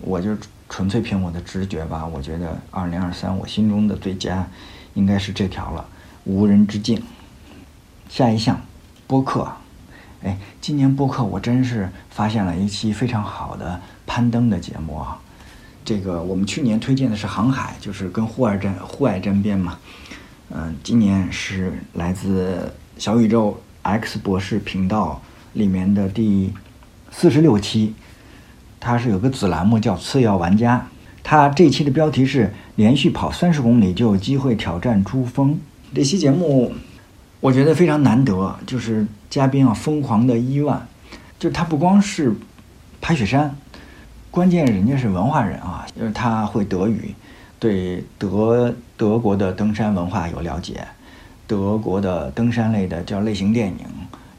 [0.00, 0.36] 我就
[0.68, 4.46] 纯粹凭我的直觉吧，我觉得二零二三我心中的最佳
[4.94, 5.86] 应该是这条了，
[6.24, 7.00] 无人之境。
[8.08, 8.60] 下一项，
[9.06, 9.52] 播客。
[10.22, 15.18] 哎，今年播客我真是发现了一期非常好的攀登的节目啊。
[15.84, 19.78] 这个我们去年推荐的是航海，就是跟户外沾户外沾边嘛。
[20.50, 25.20] 嗯，今年是来自小宇宙 X 博士频道
[25.52, 26.52] 里面的第
[27.10, 27.94] 四十六期。
[28.78, 30.86] 它是有个子栏目叫“次要玩家”，
[31.24, 35.58] 它这期的标题是“连续跑三十公里就有机会挑战珠峰”。
[35.94, 36.72] 这期节目
[37.46, 40.84] 我觉得非常难得，就是嘉宾啊疯狂的伊万，
[41.38, 42.34] 就他不光是
[43.00, 43.56] 爬雪山，
[44.32, 47.14] 关键人家是文化人啊，就是他会德语，
[47.60, 50.84] 对德德国的登山文化有了解，
[51.46, 53.86] 德国的登山类的叫类型电影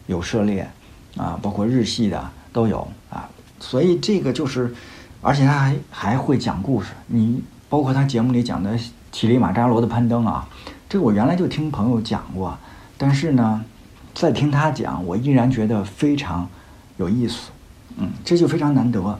[0.07, 0.67] 有涉猎
[1.15, 3.29] 啊，包括日系的都有啊。
[3.61, 4.75] 所以这个就是，
[5.21, 6.89] 而且他还还会讲故事。
[7.07, 8.77] 你包括他节目里讲的
[9.13, 10.45] 乞力马扎罗的攀登啊，
[10.89, 12.57] 这个我原来就听朋友讲过，
[12.97, 13.63] 但是呢，
[14.13, 16.49] 再听他讲，我依然觉得非常
[16.97, 17.49] 有意思。
[17.97, 19.19] 嗯，这就非常难得。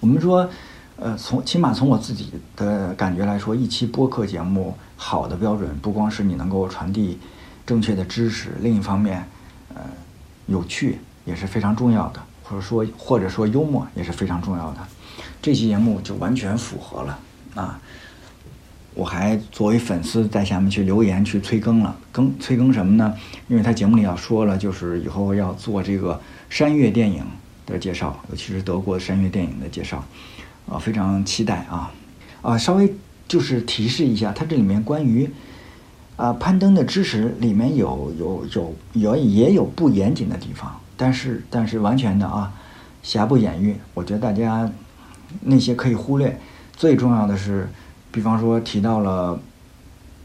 [0.00, 0.48] 我们说，
[0.96, 7.18] 呃，从起码从我自己的感觉来说，一期播客节目好的标准，不光是你能够传递
[7.66, 9.26] 正确的知识，另一方面，
[9.74, 9.82] 呃，
[10.46, 12.20] 有趣也是非常重要的。
[12.42, 14.78] 或者说，或者说幽默也是非常重要的。
[15.40, 17.18] 这期节目就完全符合了
[17.54, 17.80] 啊！
[18.94, 23.14] 我还作为粉丝在下面去留言去催更了，更催更什么呢？
[23.48, 27.24] 因为他节目里要说了，就是以后要做这个山岳电影
[27.66, 30.04] 的介绍，尤其是德国山岳电影的介绍
[30.68, 31.92] 啊，非常期待啊！
[32.42, 32.92] 啊，稍微
[33.28, 35.30] 就是提示一下，它这里面关于
[36.16, 40.78] 啊攀登的知识里面有有有有也有不严谨的地方。
[40.96, 42.52] 但是，但是完全的啊，
[43.02, 43.74] 瑕不掩瑜。
[43.94, 44.70] 我觉得大家
[45.40, 46.38] 那些可以忽略。
[46.76, 47.68] 最重要的是，
[48.12, 49.38] 比方说提到了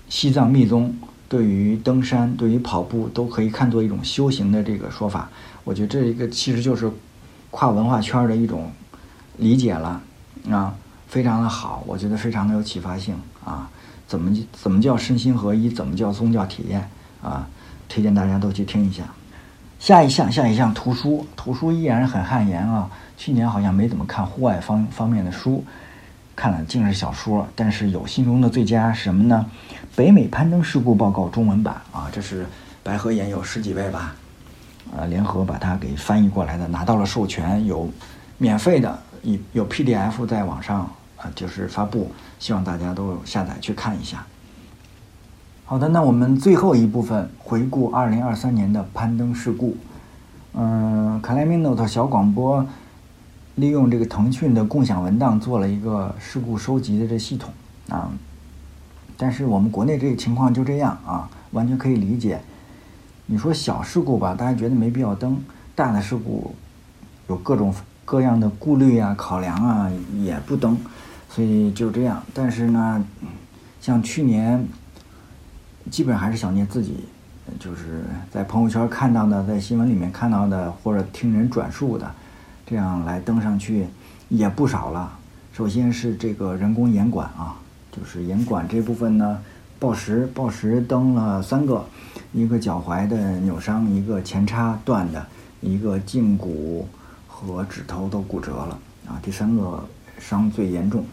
[0.09, 0.95] 西藏密宗，
[1.27, 5.29] 对于登山、对于跑步都可以看作一种修行的这个说法。
[5.63, 6.91] 我觉得这一个其实就是
[7.51, 8.71] 跨文化圈的一种
[9.37, 10.01] 理解了
[10.49, 10.75] 啊，
[11.07, 11.83] 非常的好。
[11.87, 13.69] 我觉得非常的有启发性啊。
[14.07, 15.67] 怎么怎么叫身心合一？
[15.69, 16.87] 怎么叫宗教体验
[17.23, 17.47] 啊？
[17.89, 19.03] 推荐大家都去听一下。
[19.79, 22.89] 下一项，下一项，图书，图书依然很汗颜啊。
[23.17, 25.63] 去年好像没怎么看户外方方面的书，
[26.36, 27.47] 看了尽是小说。
[27.55, 29.45] 但是有心中的最佳什么呢？
[29.95, 32.45] 北美攀登事故报告中文版啊，这是
[32.83, 34.13] 白河岩有十几位吧，
[34.95, 37.89] 呃，联合把它给翻译过来的，拿到了授权，有
[38.38, 38.99] 免费的，
[39.53, 44.25] 有 PDF 在网上啊，就是发布，希望大家都下载去看一下。
[45.63, 49.75] 好的，那我们最后一部分回顾二零二三年的攀登事故。
[50.53, 52.65] 嗯，Climbing Note 小广播
[53.56, 57.53] 利用这个腾讯的共享文档做了一个事故收集的这系统
[57.89, 58.12] 啊。
[59.18, 62.39] 但是我们国内这个情况就这样啊，完全可以理解。
[63.26, 65.36] 你说小事故吧，大家觉得没必要登；
[65.74, 66.53] 大的事故
[67.28, 67.74] 有各种
[68.06, 69.91] 各样的顾虑啊、考量啊，
[70.22, 70.78] 也不登。
[71.30, 72.24] 所以就这样。
[72.34, 73.06] 但是呢。
[73.82, 74.68] 像去年，
[75.91, 77.06] 基本还是小聂自己，
[77.60, 82.12] 就是在朋友圈看到的，在新闻里面看到的，或者听人转述的，
[82.66, 83.86] 这样来登上去
[84.30, 85.18] 也不少了。
[85.53, 87.55] 首先是这个人工眼管啊，
[87.91, 89.39] 就是眼管这部分呢，
[89.80, 91.86] 暴食暴食登了三个，
[92.34, 95.26] 一个脚踝的扭伤，一个前叉断的，
[95.61, 96.88] 一个胫骨
[97.28, 99.84] 和指头都骨折了啊，第三个
[100.20, 101.05] 伤最严重。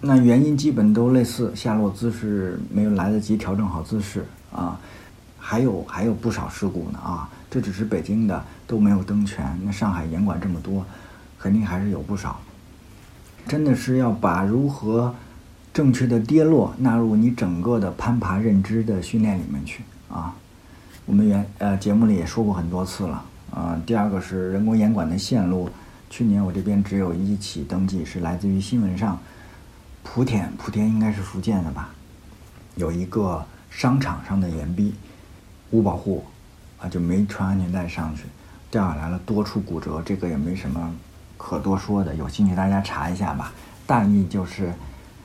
[0.00, 4.78] 那原因基本都类似，下落姿势没有来得及调整好姿势啊，
[5.44, 10.86] 还有还有不少事故呢啊，这只是北京的都没有登全，那上海严管这么多，
[11.36, 12.40] 肯定还是有不少。
[13.48, 15.12] 真的是要把如何
[15.74, 20.32] 正确的跌落纳入你整个的攀爬认知的训练里面去啊。
[21.06, 23.76] 我们原呃节目里也说过很多次了啊。
[23.84, 25.68] 第二个是人工严管的线路，
[26.08, 29.18] 去年我这边只有一起登记，是来自于新闻上。
[30.04, 31.90] 莆田，莆田应该是福建的吧？
[32.76, 34.94] 有一个商场上的岩壁，
[35.72, 36.24] 无保护，
[36.78, 38.22] 啊，就没穿安全带上去，
[38.70, 40.94] 掉下来了，多处骨折，这个也没什么
[41.36, 43.52] 可多说的，有兴趣大家查一下吧。
[43.84, 44.72] 大意就是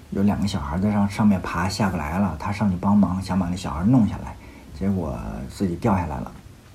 [0.09, 4.35] 有两个小孩在上上面爬，下不来了，他上去帮忙，想把那小孩弄下来，
[4.77, 5.15] 结果
[5.47, 6.31] 自己掉下来了，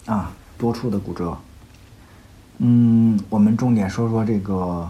[0.06, 1.36] 啊，多处的骨折。
[2.58, 4.88] 嗯，我们重点说说这个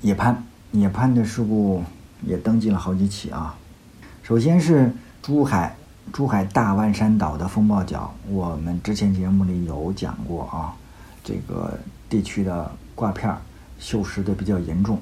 [0.00, 1.84] 野攀，野攀的事故。
[2.24, 3.56] 也登记了好几起啊。
[4.22, 5.74] 首先是珠海，
[6.10, 10.74] 珠海大湾山岛的风暴角，我们之前节目里有讲过啊。
[11.24, 11.78] 这个
[12.08, 13.32] 地区的挂片
[13.80, 14.98] 锈蚀的比较严重。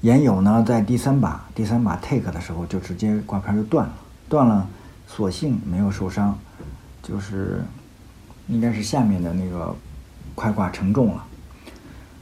[0.00, 3.92] 岩友呢，在第三把第三把 take 的时候，就直接挂片就断了，
[4.30, 4.66] 断了，
[5.06, 6.38] 所幸没有受伤，
[7.02, 7.62] 就是
[8.48, 9.76] 应该是下面的那个
[10.34, 11.24] 快挂承重了，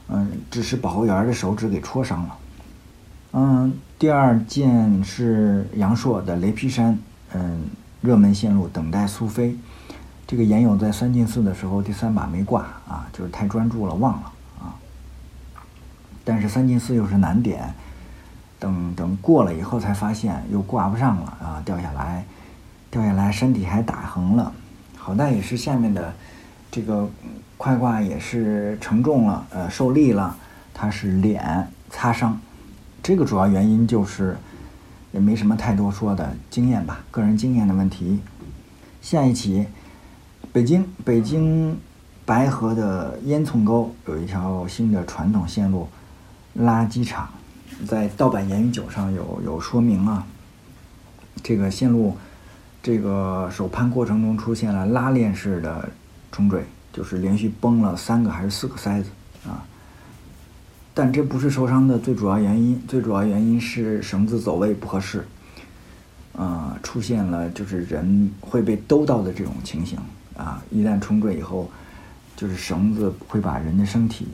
[0.09, 2.37] 嗯，只是保护员的手指给戳伤了。
[3.31, 6.99] 嗯，第二件是阳朔的雷劈山，
[7.35, 7.63] 嗯，
[8.01, 9.57] 热门线路等待苏菲。
[10.27, 14.77] 这个岩友在三进四的时候，第三把没挂啊，就是太专注了，忘了啊。
[16.25, 17.73] 但是三进四又是难点，
[18.59, 22.27] 等等过了以后才发现又挂不上了啊，掉下来，
[22.91, 24.53] 掉下来身体还打横了，
[24.97, 26.13] 好在也是下面的
[26.71, 27.09] 这个
[27.57, 30.37] 快挂也是承重了，呃，受力了，
[30.75, 32.39] 他是脸擦伤。
[33.03, 34.37] 这个主要原因就是
[35.13, 38.21] 也没什么太多说的经验吧，个人经验的问题。
[39.01, 39.67] 下一起，
[40.53, 41.79] 北京北京
[42.25, 45.89] 白河的烟囱沟有一条新的传统线路，
[46.59, 47.29] 垃圾场，
[47.87, 50.27] 在盗版言语九上有有说明啊。
[51.43, 52.17] 这个线路
[52.83, 55.89] 这个手攀过程中出现了拉链式的
[56.33, 59.09] 冲坠，就是连续崩了三个还是四个塞子
[59.47, 59.65] 啊。
[60.99, 65.25] 但这不是受伤的最主要原因，最主要原因是绳子走位不合适，
[66.37, 69.97] 啊，出现了就是人会被兜到的这种情形
[70.37, 70.61] 啊。
[70.71, 71.71] 一旦冲坠以后，
[72.35, 74.27] 就是绳子会把人的身体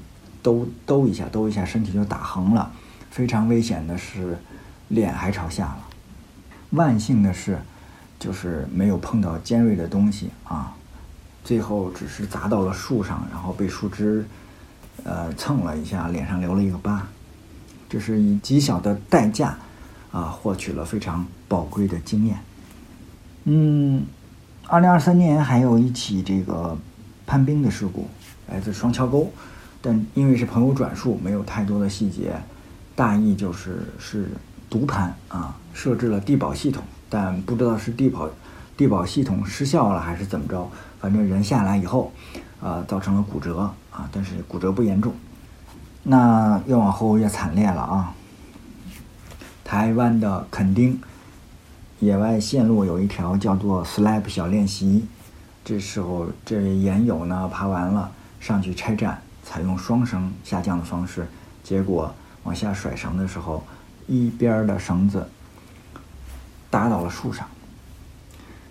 [0.43, 2.73] 兜兜一下，兜一下，身体就打横了。
[3.11, 4.39] 非常危险的是，
[4.89, 5.85] 脸还朝下了。
[6.71, 7.59] 万幸的是，
[8.19, 10.75] 就是没有碰到尖锐的东西啊，
[11.45, 14.25] 最后只是砸到了树上，然后被树枝。
[15.03, 17.07] 呃，蹭了一下，脸上留了一个疤，
[17.89, 19.59] 这是以极小的代价
[20.13, 22.39] 啊，获取了非常宝贵的经验。
[23.45, 24.05] 嗯，
[24.69, 26.79] 二零二三年还有一起这个
[27.27, 28.09] 攀冰的事故，
[28.49, 29.31] 来自双桥沟，
[29.83, 32.35] 但因为是朋友转述，没有太多的细节，
[32.95, 34.31] 大意就是是
[34.71, 38.31] 独攀啊，设置了地保系统，但不知道是地保
[38.77, 40.71] 地保系统失效了还是怎么着，
[41.01, 42.13] 反正人下来以后。
[42.61, 45.15] 啊，造成了骨折啊，但是骨折不严重。
[46.03, 48.13] 那越往后越惨烈了啊！
[49.65, 51.01] 台湾的垦丁
[52.01, 55.07] 野外线路有一条叫做 “slab 小练习”，
[55.65, 61.27] 这时候这位岩友呢爬完了，上去拆站，采用双绳下降的方式，
[61.63, 63.65] 结果往下甩绳的时候，
[64.09, 65.27] 一边的绳子
[66.69, 67.47] 打到了树上。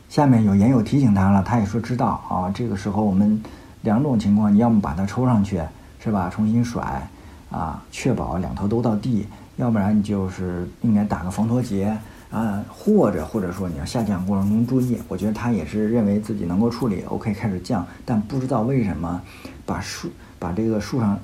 [0.10, 2.52] 下面有岩友提醒他了，他也说知道啊。
[2.54, 3.42] 这个时候我们。
[3.84, 5.62] 两种情况，你要么把它抽上去，
[6.00, 6.30] 是吧？
[6.30, 7.08] 重新甩，
[7.52, 9.26] 啊，确保两头都到地；
[9.58, 11.98] 要不然你就是应该打个防脱节，
[12.32, 14.98] 啊，或者或者说你要下降过程中注意。
[15.10, 19.22] 我觉得他也是认为自己能够处理，OK，开始降，但不知道为什么
[19.66, 20.10] 把树
[20.40, 21.20] 把这个树上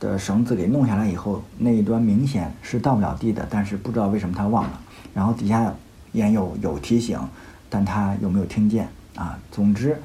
[0.00, 4.80] 的绳子给弄下来以后，那一端明显是到不了地的，但是不知道为什么他忘了。
[5.12, 5.70] 然后底下
[6.12, 7.20] 也有有提醒，
[7.68, 9.38] 但他有没有听见啊？
[9.52, 10.00] 总之，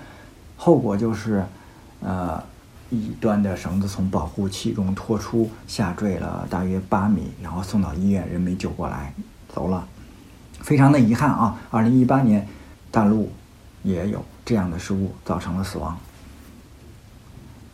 [0.57, 1.41] 后果就是。
[2.01, 2.41] 呃，
[2.89, 9.13] 一端的绳子从保护器中脱出，下坠了大约八米，然后送到医院，人没救过来，
[9.53, 9.87] 走了。
[10.61, 11.57] 非常的遗憾啊！
[11.71, 12.47] 二零一八年，
[12.91, 13.31] 大陆
[13.83, 15.97] 也有这样的事故，造成了死亡。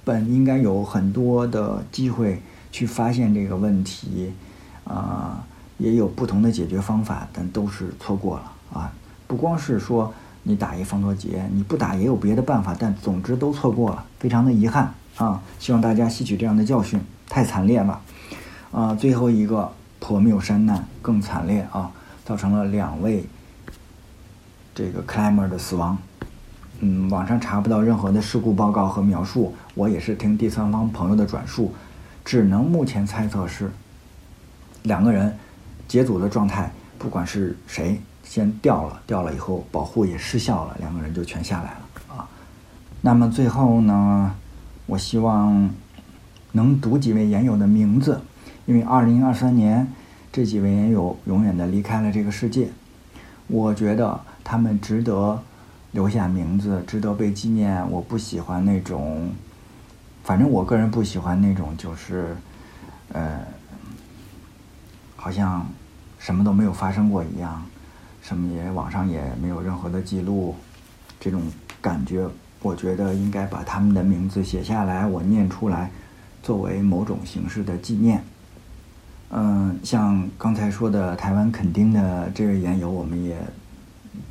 [0.04, 4.32] 本应该有很多的机会去发现这个问题，
[4.84, 5.44] 啊，
[5.80, 8.94] 也有不同的解决方法，但都是错过了啊！
[9.28, 10.14] 不光是说
[10.48, 15.42] 你打一防脱节，你不打也有别的办法，但总之都错过了，非常的遗憾啊！
[15.58, 18.00] 希望大家吸取这样的教训，太惨烈了
[18.72, 18.94] 啊！
[18.94, 21.92] 最后一个破谬山难更惨烈啊！
[22.24, 23.26] 造成了两位
[24.76, 25.98] 这个 climber 的死亡。
[26.80, 31.74] 嗯，网上查不到任何的事故报告和描述，我也是听第三方朋友的转述，
[32.24, 33.72] 只能目前猜测是
[34.84, 35.36] 两个人
[35.88, 42.28] 解组的状态，不管是谁先掉了，掉了以后保护也失效了，两个人就全下来了啊。
[43.00, 44.36] 那么最后呢，
[44.88, 45.70] 我希望
[46.52, 48.20] 能读几位研友的名字，
[48.66, 49.88] 因为二零二三年。
[50.32, 52.70] 这几位研友永远的离开了这个世界，
[53.48, 55.42] 我觉得他们值得
[55.94, 57.90] 留下名字，值得被纪念。
[57.90, 59.32] 我不喜欢那种，
[60.26, 62.36] 反正我个人不喜欢那种，就是，
[63.14, 63.40] 呃，
[65.16, 65.66] 好像
[66.20, 67.66] 什么都没有发生过一样，
[68.28, 70.56] 什么也网上也没有任何的记录，
[71.20, 71.44] 这种
[71.80, 72.28] 感觉，
[72.64, 75.92] 我觉得应该把他们的名字写下来，我念出来，
[76.42, 78.24] 作为某种形式的纪念。
[79.30, 83.38] 嗯，像刚才说的台湾垦丁的这位研友，我们也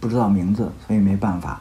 [0.01, 1.61] 不知道名字，所以没办法。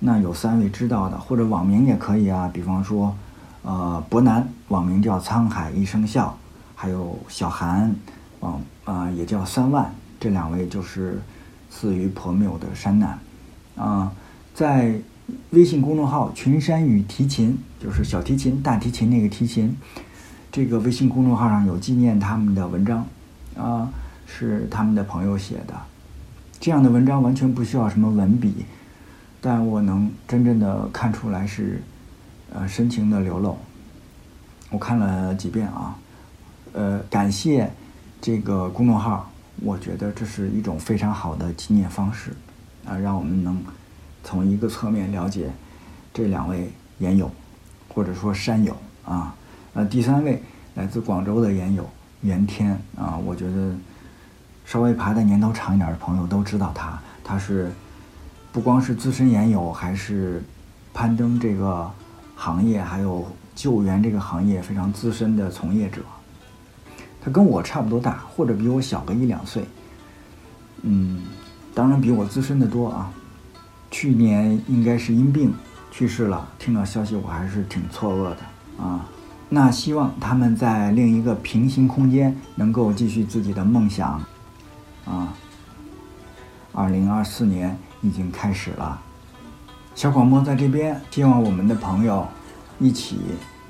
[0.00, 3.14] 那有三位知道的，或者网名也可以啊，比方说，
[3.62, 6.36] 呃，伯南网名叫沧海一声笑，
[6.74, 7.94] 还有小韩
[8.40, 11.20] 网啊也叫三万，这两位就是
[11.70, 13.18] 死于破谬的山难
[13.76, 14.12] 啊。
[14.54, 15.00] 在
[15.50, 19.74] 微信公众号“群山与提琴”，就是小提琴、大提琴那个提琴。
[20.52, 23.06] 这个微信公众号上有纪念他们的文章，
[23.56, 23.88] 啊，
[24.26, 25.74] 是他们的朋友写的。
[26.58, 28.66] 这样的文章完全不需要什么文笔，
[29.40, 31.80] 但我能真正的看出来是，
[32.52, 33.56] 呃，深情的流露。
[34.70, 35.96] 我看了几遍啊，
[36.72, 37.72] 呃，感谢
[38.20, 39.29] 这个公众号，
[39.62, 42.32] 我觉得这是一种非常好的纪念方式，
[42.86, 43.62] 啊，让我们能
[44.24, 45.50] 从一个侧面了解
[46.14, 47.30] 这两位研友，
[47.88, 49.34] 或者说山友啊。
[49.74, 50.42] 呃，第三位
[50.74, 51.88] 来自广州的研友
[52.22, 53.74] 袁天啊，我觉得
[54.64, 57.70] 稍微爬的年头长一点的朋友都知道他，他是
[58.52, 60.42] 不光是资深研友，还是
[60.92, 61.90] 攀登这个
[62.34, 66.02] 行业还有救援这个行业非常资深的从业者。
[67.20, 69.64] 他跟我差不多大，或者比我小个一两岁，
[70.82, 71.22] 嗯，
[71.74, 73.12] 当然比我资深的多啊。
[73.90, 75.52] 去年应该是因病
[75.90, 79.04] 去世了，听到消息我还是挺错愕的啊。
[79.48, 84.22] 那希望他们在另一个平行空间能够继续自己的梦想，
[85.04, 85.34] 啊，
[86.72, 89.02] 二零二四年已经开始了，
[89.96, 92.24] 小广播在这边，希望我们的朋友
[92.78, 93.18] 一起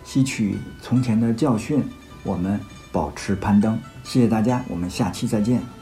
[0.04, 1.82] 吸取从前的教训，
[2.22, 2.60] 我们
[2.92, 3.78] 保持攀登。
[4.02, 5.79] 谢谢大家，我们下期再见。